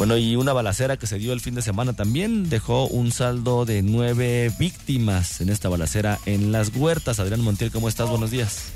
Bueno, 0.00 0.16
y 0.16 0.34
una 0.34 0.54
balacera 0.54 0.96
que 0.96 1.06
se 1.06 1.18
dio 1.18 1.34
el 1.34 1.40
fin 1.40 1.54
de 1.54 1.60
semana 1.60 1.92
también 1.92 2.48
dejó 2.48 2.86
un 2.86 3.12
saldo 3.12 3.66
de 3.66 3.82
nueve 3.82 4.50
víctimas 4.58 5.42
en 5.42 5.50
esta 5.50 5.68
balacera 5.68 6.18
en 6.24 6.52
las 6.52 6.74
huertas. 6.74 7.20
Adrián 7.20 7.42
Montiel, 7.42 7.70
¿cómo 7.70 7.86
estás? 7.86 8.08
Buenos 8.08 8.30
días. 8.30 8.72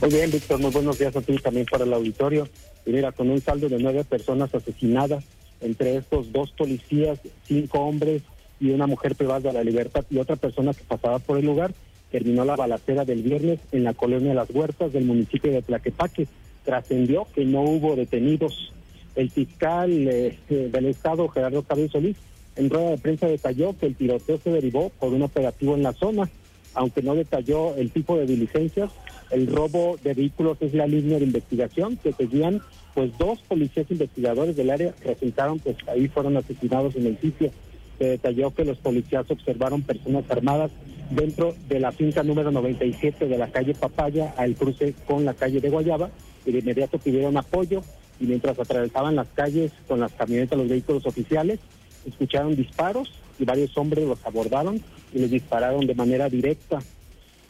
Muy 0.00 0.08
bien, 0.08 0.30
Víctor, 0.30 0.60
muy 0.60 0.70
buenos 0.70 0.98
días 0.98 1.14
a 1.14 1.20
ti 1.20 1.36
también 1.36 1.66
para 1.70 1.84
el 1.84 1.92
auditorio. 1.92 2.48
Y 2.86 2.90
mira, 2.92 3.12
con 3.12 3.28
un 3.28 3.38
saldo 3.42 3.68
de 3.68 3.78
nueve 3.80 4.02
personas 4.04 4.54
asesinadas, 4.54 5.22
entre 5.60 5.98
estos 5.98 6.32
dos 6.32 6.52
policías, 6.52 7.18
cinco 7.46 7.80
hombres 7.80 8.22
y 8.58 8.70
una 8.70 8.86
mujer 8.86 9.14
privada 9.14 9.40
de 9.40 9.52
la 9.52 9.64
libertad 9.64 10.06
y 10.08 10.16
otra 10.16 10.36
persona 10.36 10.72
que 10.72 10.84
pasaba 10.84 11.18
por 11.18 11.36
el 11.36 11.44
lugar, 11.44 11.74
terminó 12.10 12.46
la 12.46 12.56
balacera 12.56 13.04
del 13.04 13.22
viernes 13.22 13.60
en 13.72 13.84
la 13.84 13.92
colonia 13.92 14.32
Las 14.32 14.48
Huertas 14.48 14.94
del 14.94 15.04
municipio 15.04 15.52
de 15.52 15.60
Tlaquepaque. 15.60 16.28
Trascendió 16.64 17.26
que 17.34 17.44
no 17.44 17.60
hubo 17.60 17.94
detenidos 17.94 18.72
el 19.14 19.30
fiscal 19.30 19.90
eh, 20.08 20.38
del 20.48 20.86
Estado, 20.86 21.28
Gerardo 21.28 21.62
Cabello 21.62 21.90
Solís, 21.90 22.16
en 22.56 22.68
rueda 22.68 22.90
de 22.90 22.98
prensa 22.98 23.26
detalló 23.26 23.76
que 23.78 23.86
el 23.86 23.96
tiroteo 23.96 24.38
se 24.38 24.50
derivó 24.50 24.90
por 25.00 25.12
un 25.12 25.22
operativo 25.22 25.74
en 25.74 25.82
la 25.82 25.92
zona, 25.92 26.28
aunque 26.74 27.02
no 27.02 27.14
detalló 27.14 27.74
el 27.76 27.90
tipo 27.90 28.18
de 28.18 28.26
diligencias. 28.26 28.90
El 29.30 29.46
robo 29.46 29.98
de 30.02 30.12
vehículos 30.12 30.58
es 30.60 30.74
la 30.74 30.86
línea 30.86 31.18
de 31.18 31.24
investigación 31.24 31.96
que 31.96 32.12
seguían, 32.12 32.60
pues 32.94 33.16
dos 33.16 33.40
policías 33.40 33.90
investigadores 33.90 34.56
del 34.56 34.70
área 34.70 34.94
resultaron, 35.02 35.58
pues 35.58 35.76
ahí 35.88 36.08
fueron 36.08 36.36
asesinados 36.36 36.94
en 36.96 37.06
el 37.06 37.18
sitio. 37.18 37.50
Se 37.98 38.04
detalló 38.04 38.52
que 38.52 38.66
los 38.66 38.78
policías 38.78 39.30
observaron 39.30 39.82
personas 39.82 40.24
armadas 40.30 40.70
dentro 41.10 41.54
de 41.68 41.80
la 41.80 41.92
finca 41.92 42.22
número 42.22 42.50
97 42.50 43.28
de 43.28 43.38
la 43.38 43.50
calle 43.50 43.74
Papaya 43.74 44.34
al 44.36 44.54
cruce 44.54 44.94
con 45.06 45.24
la 45.24 45.34
calle 45.34 45.60
de 45.60 45.70
Guayaba 45.70 46.10
y 46.44 46.52
de 46.52 46.58
inmediato 46.58 46.98
pidieron 46.98 47.36
apoyo 47.36 47.82
y 48.22 48.26
mientras 48.26 48.56
atravesaban 48.56 49.16
las 49.16 49.26
calles 49.34 49.72
con 49.88 49.98
las 49.98 50.12
camionetas, 50.12 50.56
los 50.56 50.68
vehículos 50.68 51.04
oficiales, 51.06 51.58
escucharon 52.06 52.54
disparos 52.54 53.10
y 53.38 53.44
varios 53.44 53.76
hombres 53.76 54.06
los 54.06 54.24
abordaron 54.24 54.80
y 55.12 55.18
les 55.18 55.30
dispararon 55.32 55.86
de 55.88 55.94
manera 55.96 56.28
directa. 56.28 56.78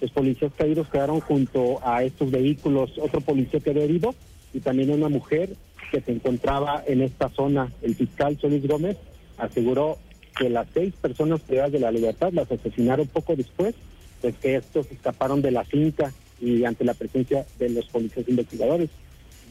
Los 0.01 0.11
policías 0.13 0.51
caídos 0.57 0.89
quedaron 0.89 1.21
junto 1.21 1.87
a 1.87 2.03
estos 2.03 2.31
vehículos, 2.31 2.93
otro 2.99 3.21
policía 3.21 3.61
quedó 3.61 3.83
herido 3.83 4.15
y 4.55 4.61
también 4.61 4.91
una 4.91 5.11
mujer 5.11 5.51
que 5.91 6.01
se 6.01 6.13
encontraba 6.13 6.83
en 6.87 7.03
esta 7.03 7.29
zona. 7.29 7.71
El 7.83 7.95
fiscal 7.95 8.39
Solís 8.41 8.67
Gómez 8.67 8.97
aseguró 9.37 9.99
que 10.39 10.49
las 10.49 10.69
seis 10.73 10.95
personas 10.95 11.43
privadas 11.43 11.73
de 11.73 11.81
la 11.81 11.93
libertad 11.93 12.33
las 12.33 12.51
asesinaron 12.51 13.07
poco 13.09 13.37
después, 13.37 13.75
pues 14.23 14.35
que 14.37 14.57
estos 14.57 14.91
escaparon 14.91 15.43
de 15.43 15.51
la 15.51 15.65
finca 15.65 16.15
y 16.41 16.65
ante 16.65 16.85
la 16.85 16.95
presencia 16.95 17.45
de 17.59 17.69
los 17.69 17.85
policías 17.89 18.27
investigadores 18.27 18.89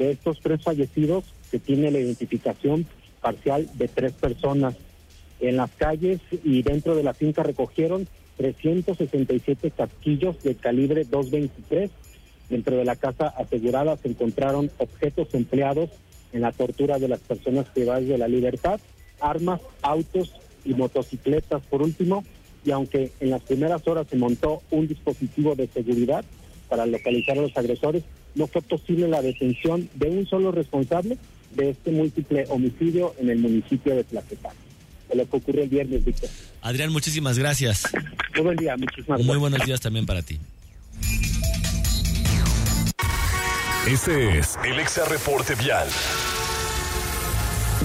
de 0.01 0.11
estos 0.11 0.39
tres 0.41 0.63
fallecidos 0.63 1.25
se 1.49 1.59
tiene 1.59 1.91
la 1.91 1.99
identificación 1.99 2.87
parcial 3.21 3.69
de 3.75 3.87
tres 3.87 4.13
personas. 4.13 4.75
En 5.39 5.57
las 5.57 5.71
calles 5.71 6.19
y 6.43 6.63
dentro 6.63 6.95
de 6.95 7.03
la 7.03 7.13
finca 7.13 7.43
recogieron 7.43 8.07
367 8.37 9.71
casquillos 9.71 10.41
de 10.41 10.55
calibre 10.55 11.03
223. 11.03 11.91
Dentro 12.49 12.77
de 12.77 12.85
la 12.85 12.95
casa 12.95 13.27
asegurada 13.27 13.95
se 13.97 14.09
encontraron 14.09 14.71
objetos 14.79 15.33
empleados 15.33 15.91
en 16.33 16.41
la 16.41 16.51
tortura 16.51 16.97
de 16.97 17.07
las 17.07 17.19
personas 17.19 17.67
privadas 17.69 18.07
de 18.07 18.17
la 18.17 18.27
libertad, 18.27 18.79
armas, 19.19 19.61
autos 19.83 20.33
y 20.65 20.73
motocicletas 20.73 21.61
por 21.69 21.83
último. 21.83 22.23
Y 22.65 22.71
aunque 22.71 23.11
en 23.19 23.29
las 23.29 23.41
primeras 23.43 23.87
horas 23.87 24.07
se 24.09 24.17
montó 24.17 24.61
un 24.71 24.87
dispositivo 24.87 25.55
de 25.55 25.67
seguridad 25.67 26.25
para 26.69 26.85
localizar 26.85 27.37
a 27.37 27.41
los 27.41 27.55
agresores, 27.57 28.03
no 28.35 28.47
fue 28.47 28.61
posible 28.61 29.07
la 29.07 29.21
detención 29.21 29.89
de 29.95 30.09
un 30.09 30.25
solo 30.27 30.51
responsable 30.51 31.17
de 31.55 31.71
este 31.71 31.91
múltiple 31.91 32.45
homicidio 32.49 33.13
en 33.19 33.29
el 33.29 33.39
municipio 33.39 33.95
de 33.95 34.03
Tlaquepaque. 34.03 34.55
Lo 35.13 35.29
que 35.29 35.37
ocurrió 35.37 35.63
el 35.63 35.69
viernes, 35.69 36.05
Víctor. 36.05 36.29
Adrián, 36.61 36.91
muchísimas 36.91 37.37
gracias. 37.37 37.83
Muy 38.35 38.43
buen 38.43 38.57
día, 38.57 38.77
muchísimas 38.77 39.21
Muy 39.23 39.37
buenos 39.37 39.65
días 39.65 39.81
también 39.81 40.05
para 40.05 40.21
ti. 40.21 40.39
Este 43.87 44.37
es 44.37 44.57
el 44.63 44.79
Exa 44.79 45.05
Reporte 45.05 45.55
Vial. 45.55 45.87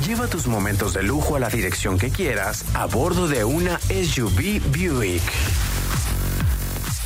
Lleva 0.06 0.28
tus 0.28 0.46
momentos 0.46 0.92
de 0.92 1.02
lujo 1.02 1.37
a 1.37 1.40
la 1.40 1.48
dirección 1.48 1.98
que 1.98 2.11
quieras 2.11 2.66
a 2.74 2.85
bordo 2.87 3.28
de 3.28 3.44
una 3.44 3.80
SUV 3.80 4.61
Buick. 4.70 5.22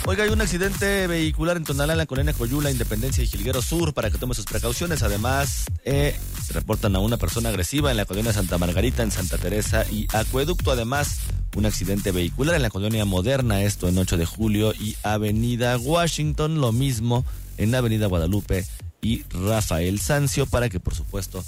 Oiga, 0.07 0.25
hay 0.25 0.31
un 0.31 0.41
accidente 0.41 1.07
vehicular 1.07 1.57
en 1.57 1.65
Tonalá, 1.65 1.93
en 1.93 1.99
la 1.99 2.07
colonia 2.07 2.33
Coyula, 2.33 2.71
Independencia 2.71 3.23
y 3.23 3.27
Gilguero 3.27 3.61
Sur, 3.61 3.93
para 3.93 4.11
que 4.11 4.19
tome 4.19 4.35
sus 4.35 4.47
precauciones. 4.47 5.03
Además, 5.03 5.67
eh, 5.85 6.19
se 6.43 6.53
reportan 6.55 6.97
a 6.97 7.01
una 7.01 7.19
persona 7.19 7.51
agresiva 7.51 7.91
en 7.91 7.99
la 7.99 8.07
colonia 8.07 8.33
Santa 8.33 8.57
Margarita, 8.57 9.03
en 9.03 9.11
Santa 9.11 9.37
Teresa 9.37 9.85
y 9.91 10.09
Acueducto. 10.13 10.73
Además, 10.73 11.19
un 11.55 11.67
accidente 11.67 12.13
vehicular 12.13 12.57
en 12.57 12.63
la 12.63 12.71
colonia 12.71 13.05
Moderna, 13.05 13.63
esto 13.63 13.89
en 13.89 13.99
8 13.99 14.17
de 14.17 14.25
julio, 14.25 14.73
y 14.73 14.97
Avenida 15.03 15.77
Washington, 15.77 16.61
lo 16.61 16.73
mismo 16.73 17.25
en 17.59 17.75
Avenida 17.75 18.07
Guadalupe 18.07 18.65
y 19.03 19.25
Rafael 19.31 20.01
Sancio, 20.01 20.47
para 20.47 20.71
que, 20.71 20.81
por 20.81 20.95
supuesto, 20.95 21.45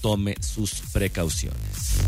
tome 0.00 0.36
sus 0.40 0.74
precauciones. 0.92 1.98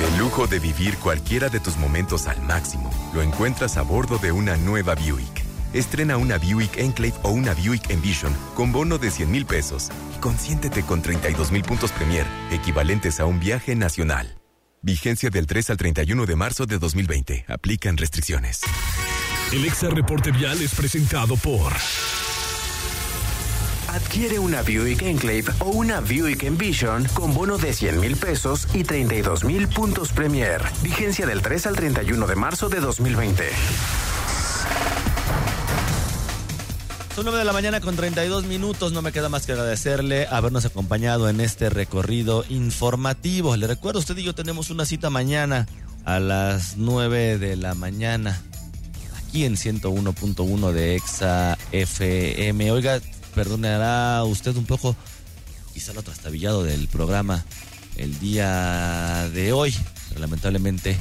El 0.00 0.18
lujo 0.18 0.46
de 0.46 0.58
vivir 0.58 0.96
cualquiera 0.98 1.48
de 1.48 1.60
tus 1.60 1.76
momentos 1.76 2.26
al 2.26 2.40
máximo 2.42 2.90
lo 3.12 3.22
encuentras 3.22 3.76
a 3.76 3.82
bordo 3.82 4.18
de 4.18 4.32
una 4.32 4.56
nueva 4.56 4.94
Buick. 4.94 5.44
Estrena 5.72 6.16
una 6.16 6.38
Buick 6.38 6.76
Enclave 6.78 7.14
o 7.22 7.30
una 7.30 7.54
Buick 7.54 7.90
Envision 7.90 8.34
con 8.54 8.72
bono 8.72 8.98
de 8.98 9.10
100 9.10 9.30
mil 9.30 9.46
pesos 9.46 9.90
y 10.16 10.20
consiéntete 10.20 10.82
con 10.82 11.02
32 11.02 11.50
mil 11.50 11.62
puntos 11.62 11.92
Premier, 11.92 12.26
equivalentes 12.50 13.20
a 13.20 13.26
un 13.26 13.40
viaje 13.40 13.74
nacional. 13.74 14.38
Vigencia 14.82 15.30
del 15.30 15.46
3 15.46 15.70
al 15.70 15.76
31 15.78 16.26
de 16.26 16.36
marzo 16.36 16.66
de 16.66 16.78
2020. 16.78 17.46
Aplican 17.48 17.96
restricciones. 17.96 18.60
El 19.52 19.64
Exa 19.64 19.88
Reporte 19.88 20.30
Vial 20.30 20.60
es 20.60 20.74
presentado 20.74 21.36
por... 21.36 21.72
Adquiere 23.94 24.40
una 24.40 24.62
Buick 24.62 25.02
Enclave 25.02 25.44
o 25.60 25.66
una 25.66 26.00
Buick 26.00 26.42
Envision 26.42 27.06
con 27.14 27.32
bono 27.32 27.58
de 27.58 27.72
100 27.72 28.00
mil 28.00 28.16
pesos 28.16 28.66
y 28.74 28.82
32 28.82 29.44
mil 29.44 29.68
puntos 29.68 30.10
Premier. 30.10 30.60
Vigencia 30.82 31.26
del 31.26 31.42
3 31.42 31.68
al 31.68 31.76
31 31.76 32.26
de 32.26 32.34
marzo 32.34 32.68
de 32.68 32.80
2020. 32.80 33.44
Son 37.14 37.24
9 37.24 37.38
de 37.38 37.44
la 37.44 37.52
mañana 37.52 37.80
con 37.80 37.94
32 37.94 38.46
minutos. 38.46 38.92
No 38.92 39.00
me 39.00 39.12
queda 39.12 39.28
más 39.28 39.46
que 39.46 39.52
agradecerle 39.52 40.26
habernos 40.26 40.64
acompañado 40.64 41.28
en 41.28 41.40
este 41.40 41.70
recorrido 41.70 42.44
informativo. 42.48 43.56
Le 43.56 43.68
recuerdo, 43.68 44.00
usted 44.00 44.16
y 44.16 44.24
yo 44.24 44.34
tenemos 44.34 44.70
una 44.70 44.86
cita 44.86 45.08
mañana 45.08 45.68
a 46.04 46.18
las 46.18 46.78
9 46.78 47.38
de 47.38 47.54
la 47.54 47.74
mañana 47.74 48.42
aquí 49.34 49.44
en 49.44 49.54
101.1 49.54 50.72
de 50.72 50.96
Exa 50.96 51.58
FM. 51.72 52.70
Oiga, 52.70 53.00
perdonará 53.34 54.22
usted 54.24 54.56
un 54.56 54.64
poco 54.64 54.96
quizá 55.72 55.92
lo 55.92 56.02
trastabillado 56.02 56.62
del 56.62 56.88
programa 56.88 57.44
el 57.96 58.18
día 58.20 59.28
de 59.32 59.52
hoy. 59.52 59.74
Pero 60.08 60.20
lamentablemente, 60.20 60.96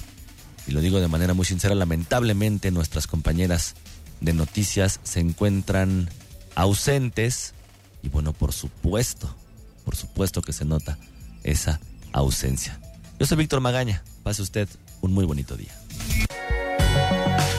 y 0.68 0.72
lo 0.72 0.82
digo 0.82 1.00
de 1.00 1.08
manera 1.08 1.34
muy 1.34 1.46
sincera, 1.46 1.76
lamentablemente 1.76 2.72
nuestras 2.72 3.08
compañeras 3.08 3.76
de 4.22 4.34
noticias 4.34 5.00
se 5.04 5.20
encuentran 5.20 6.10
ausentes 6.56 7.54
y 8.02 8.10
bueno, 8.10 8.34
por 8.34 8.52
supuesto, 8.52 9.34
por 9.86 9.96
supuesto 9.96 10.42
que 10.42 10.54
se 10.54 10.66
nota 10.66 10.98
esa 11.44 11.80
ausencia. 12.12 12.80
Yo 13.20 13.26
soy 13.26 13.38
Víctor 13.38 13.62
Magaña, 13.62 14.04
pase 14.24 14.42
usted 14.42 14.68
un 15.02 15.14
muy 15.14 15.26
bonito 15.26 15.56
día. 15.56 15.74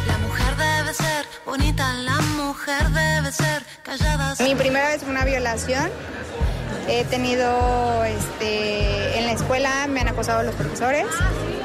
La 0.07 0.19
mujer 0.19 0.57
debe 0.57 0.95
ser 0.95 1.27
bonita, 1.47 1.95
la 1.95 2.21
mujer 2.55 2.89
debe 2.91 3.33
ser 3.33 3.63
callada. 3.83 4.35
Mi 4.39 4.55
primera 4.55 4.89
vez 4.89 5.01
fue 5.03 5.11
una 5.11 5.25
violación. 5.25 5.91
He 6.87 7.05
tenido, 7.05 8.05
este, 8.05 9.19
en 9.19 9.27
la 9.27 9.33
escuela 9.33 9.87
me 9.89 10.01
han 10.01 10.09
acosado 10.09 10.43
los 10.45 10.55
profesores. 10.55 11.07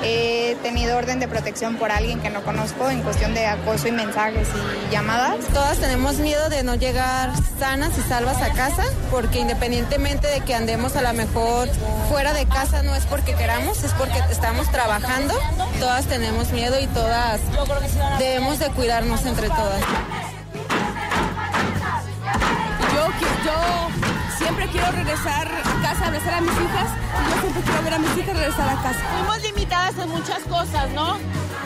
He 0.01 0.57
tenido 0.63 0.97
orden 0.97 1.19
de 1.19 1.27
protección 1.27 1.75
por 1.75 1.91
alguien 1.91 2.21
que 2.21 2.29
no 2.29 2.41
conozco 2.41 2.89
en 2.89 3.01
cuestión 3.01 3.33
de 3.35 3.45
acoso 3.45 3.87
y 3.87 3.91
mensajes 3.91 4.47
y 4.87 4.91
llamadas. 4.91 5.45
Todas 5.53 5.77
tenemos 5.77 6.15
miedo 6.15 6.49
de 6.49 6.63
no 6.63 6.73
llegar 6.75 7.33
sanas 7.59 7.91
y 7.97 8.01
salvas 8.09 8.41
a 8.41 8.51
casa, 8.53 8.83
porque 9.11 9.39
independientemente 9.39 10.27
de 10.27 10.39
que 10.41 10.55
andemos 10.55 10.95
a 10.95 11.01
lo 11.01 11.13
mejor 11.13 11.67
fuera 12.09 12.33
de 12.33 12.45
casa, 12.45 12.81
no 12.81 12.95
es 12.95 13.05
porque 13.05 13.35
queramos, 13.35 13.83
es 13.83 13.91
porque 13.93 14.19
estamos 14.31 14.71
trabajando. 14.71 15.35
Todas 15.79 16.05
tenemos 16.05 16.51
miedo 16.51 16.79
y 16.79 16.87
todas 16.87 17.41
debemos 18.17 18.57
de 18.57 18.69
cuidarnos 18.71 19.25
entre 19.25 19.49
todas. 19.49 19.83
Yo, 23.49 23.89
siempre 24.37 24.67
quiero 24.67 24.91
regresar 24.91 25.47
a 25.47 25.81
casa, 25.81 26.05
abrazar 26.05 26.33
a 26.35 26.41
mis 26.41 26.51
hijas. 26.51 26.89
Y 27.25 27.33
yo 27.33 27.41
siempre 27.41 27.61
quiero 27.63 27.81
ver 27.83 27.93
a 27.95 27.99
mis 27.99 28.17
hijas 28.17 28.37
regresar 28.37 28.69
a 28.69 28.75
casa. 28.81 28.99
Fuimos 29.17 29.41
limitadas 29.41 29.97
en 29.97 30.09
muchas 30.09 30.39
cosas, 30.43 30.89
¿no? 30.91 31.17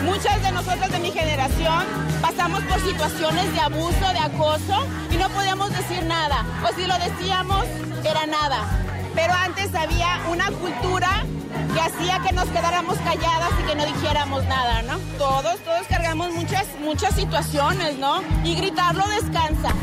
Muchas 0.02 0.42
de 0.42 0.52
nosotras 0.52 0.90
de 0.90 0.98
mi 0.98 1.10
generación 1.10 1.84
pasamos 2.22 2.62
por 2.62 2.80
situaciones 2.80 3.52
de 3.52 3.60
abuso, 3.60 4.06
de 4.12 4.18
acoso 4.18 4.86
y 5.10 5.16
no 5.16 5.28
podíamos 5.28 5.70
decir 5.70 6.02
nada. 6.04 6.44
O 6.64 6.74
si 6.74 6.86
lo 6.86 6.94
decíamos, 6.98 7.64
era 8.02 8.26
nada. 8.26 8.64
Pero 9.14 9.32
antes 9.34 9.74
había 9.74 10.20
una 10.30 10.50
cultura 10.50 11.24
que 11.74 11.80
hacía 11.80 12.18
que 12.20 12.32
nos 12.32 12.46
quedáramos 12.46 12.96
calladas 12.98 13.50
y 13.60 13.66
que 13.66 13.74
no 13.74 13.84
dijéramos 13.84 14.44
nada, 14.44 14.82
¿no? 14.82 14.98
Todos, 15.18 15.58
todos 15.60 15.86
cargamos 15.88 16.32
muchas, 16.32 16.66
muchas 16.80 17.14
situaciones, 17.14 17.98
¿no? 17.98 18.22
Y 18.42 18.54
gritarlo 18.54 19.04
descansa. 19.08 19.74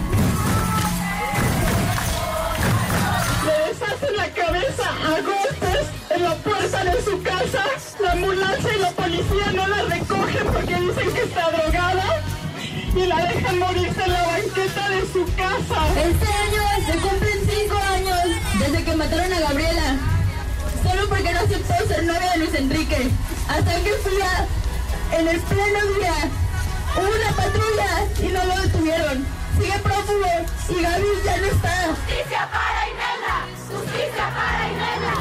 Le 3.45 3.53
deshacen 3.67 4.17
la 4.17 4.29
cabeza 4.29 4.89
a 4.89 5.21
golpes 5.21 5.87
en 6.09 6.23
la 6.23 6.35
puerta 6.35 6.83
de 6.83 7.03
su 7.03 7.21
casa. 7.23 7.63
La 7.99 8.11
ambulancia 8.11 8.75
y 8.75 8.79
la 8.79 8.91
policía 8.91 9.51
no 9.53 9.67
la 9.67 9.81
recogen 9.83 10.47
porque 10.47 10.75
dicen 10.75 11.13
que 11.13 11.21
está 11.23 11.49
drogada 11.51 12.21
y 12.95 13.05
la 13.05 13.25
dejan 13.25 13.59
morirse 13.59 14.03
en 14.03 14.13
la 14.13 14.23
banqueta 14.23 14.89
de 14.89 15.01
su 15.13 15.25
casa. 15.35 15.79
Este 15.95 16.27
año 16.27 16.63
se 16.85 16.97
cumplen 16.97 17.39
cinco 17.49 17.77
años 17.77 18.19
desde 18.59 18.83
que 18.83 18.95
mataron 18.95 19.33
a 19.33 19.39
Gabriela. 19.39 19.95
Solo 20.83 21.09
porque 21.09 21.31
no 21.33 21.39
aceptó 21.39 21.87
ser 21.87 22.03
novia 22.03 22.31
de 22.33 22.37
Luis 22.39 22.53
Enrique. 22.55 23.09
Hasta 23.47 23.75
que 23.83 23.91
fui 24.03 24.21
a, 24.21 25.17
en 25.17 25.27
el 25.27 25.39
pleno 25.41 25.79
día, 25.97 26.15
hubo 26.97 27.07
una 27.07 27.31
patrulla 27.35 28.05
y 28.19 28.27
no 28.31 28.43
lo 28.43 28.61
detuvieron. 28.61 29.25
Sigue 29.59 29.79
prófugo 29.79 30.25
y 30.69 30.81
Gaby 30.81 31.07
ya 31.23 31.37
no 31.37 31.47
está. 31.47 31.87
Justicia 31.89 32.49
para 32.51 32.89
Inela, 32.89 33.10
justicia 33.67 34.27
para 34.35 34.67
Inela, 34.67 35.20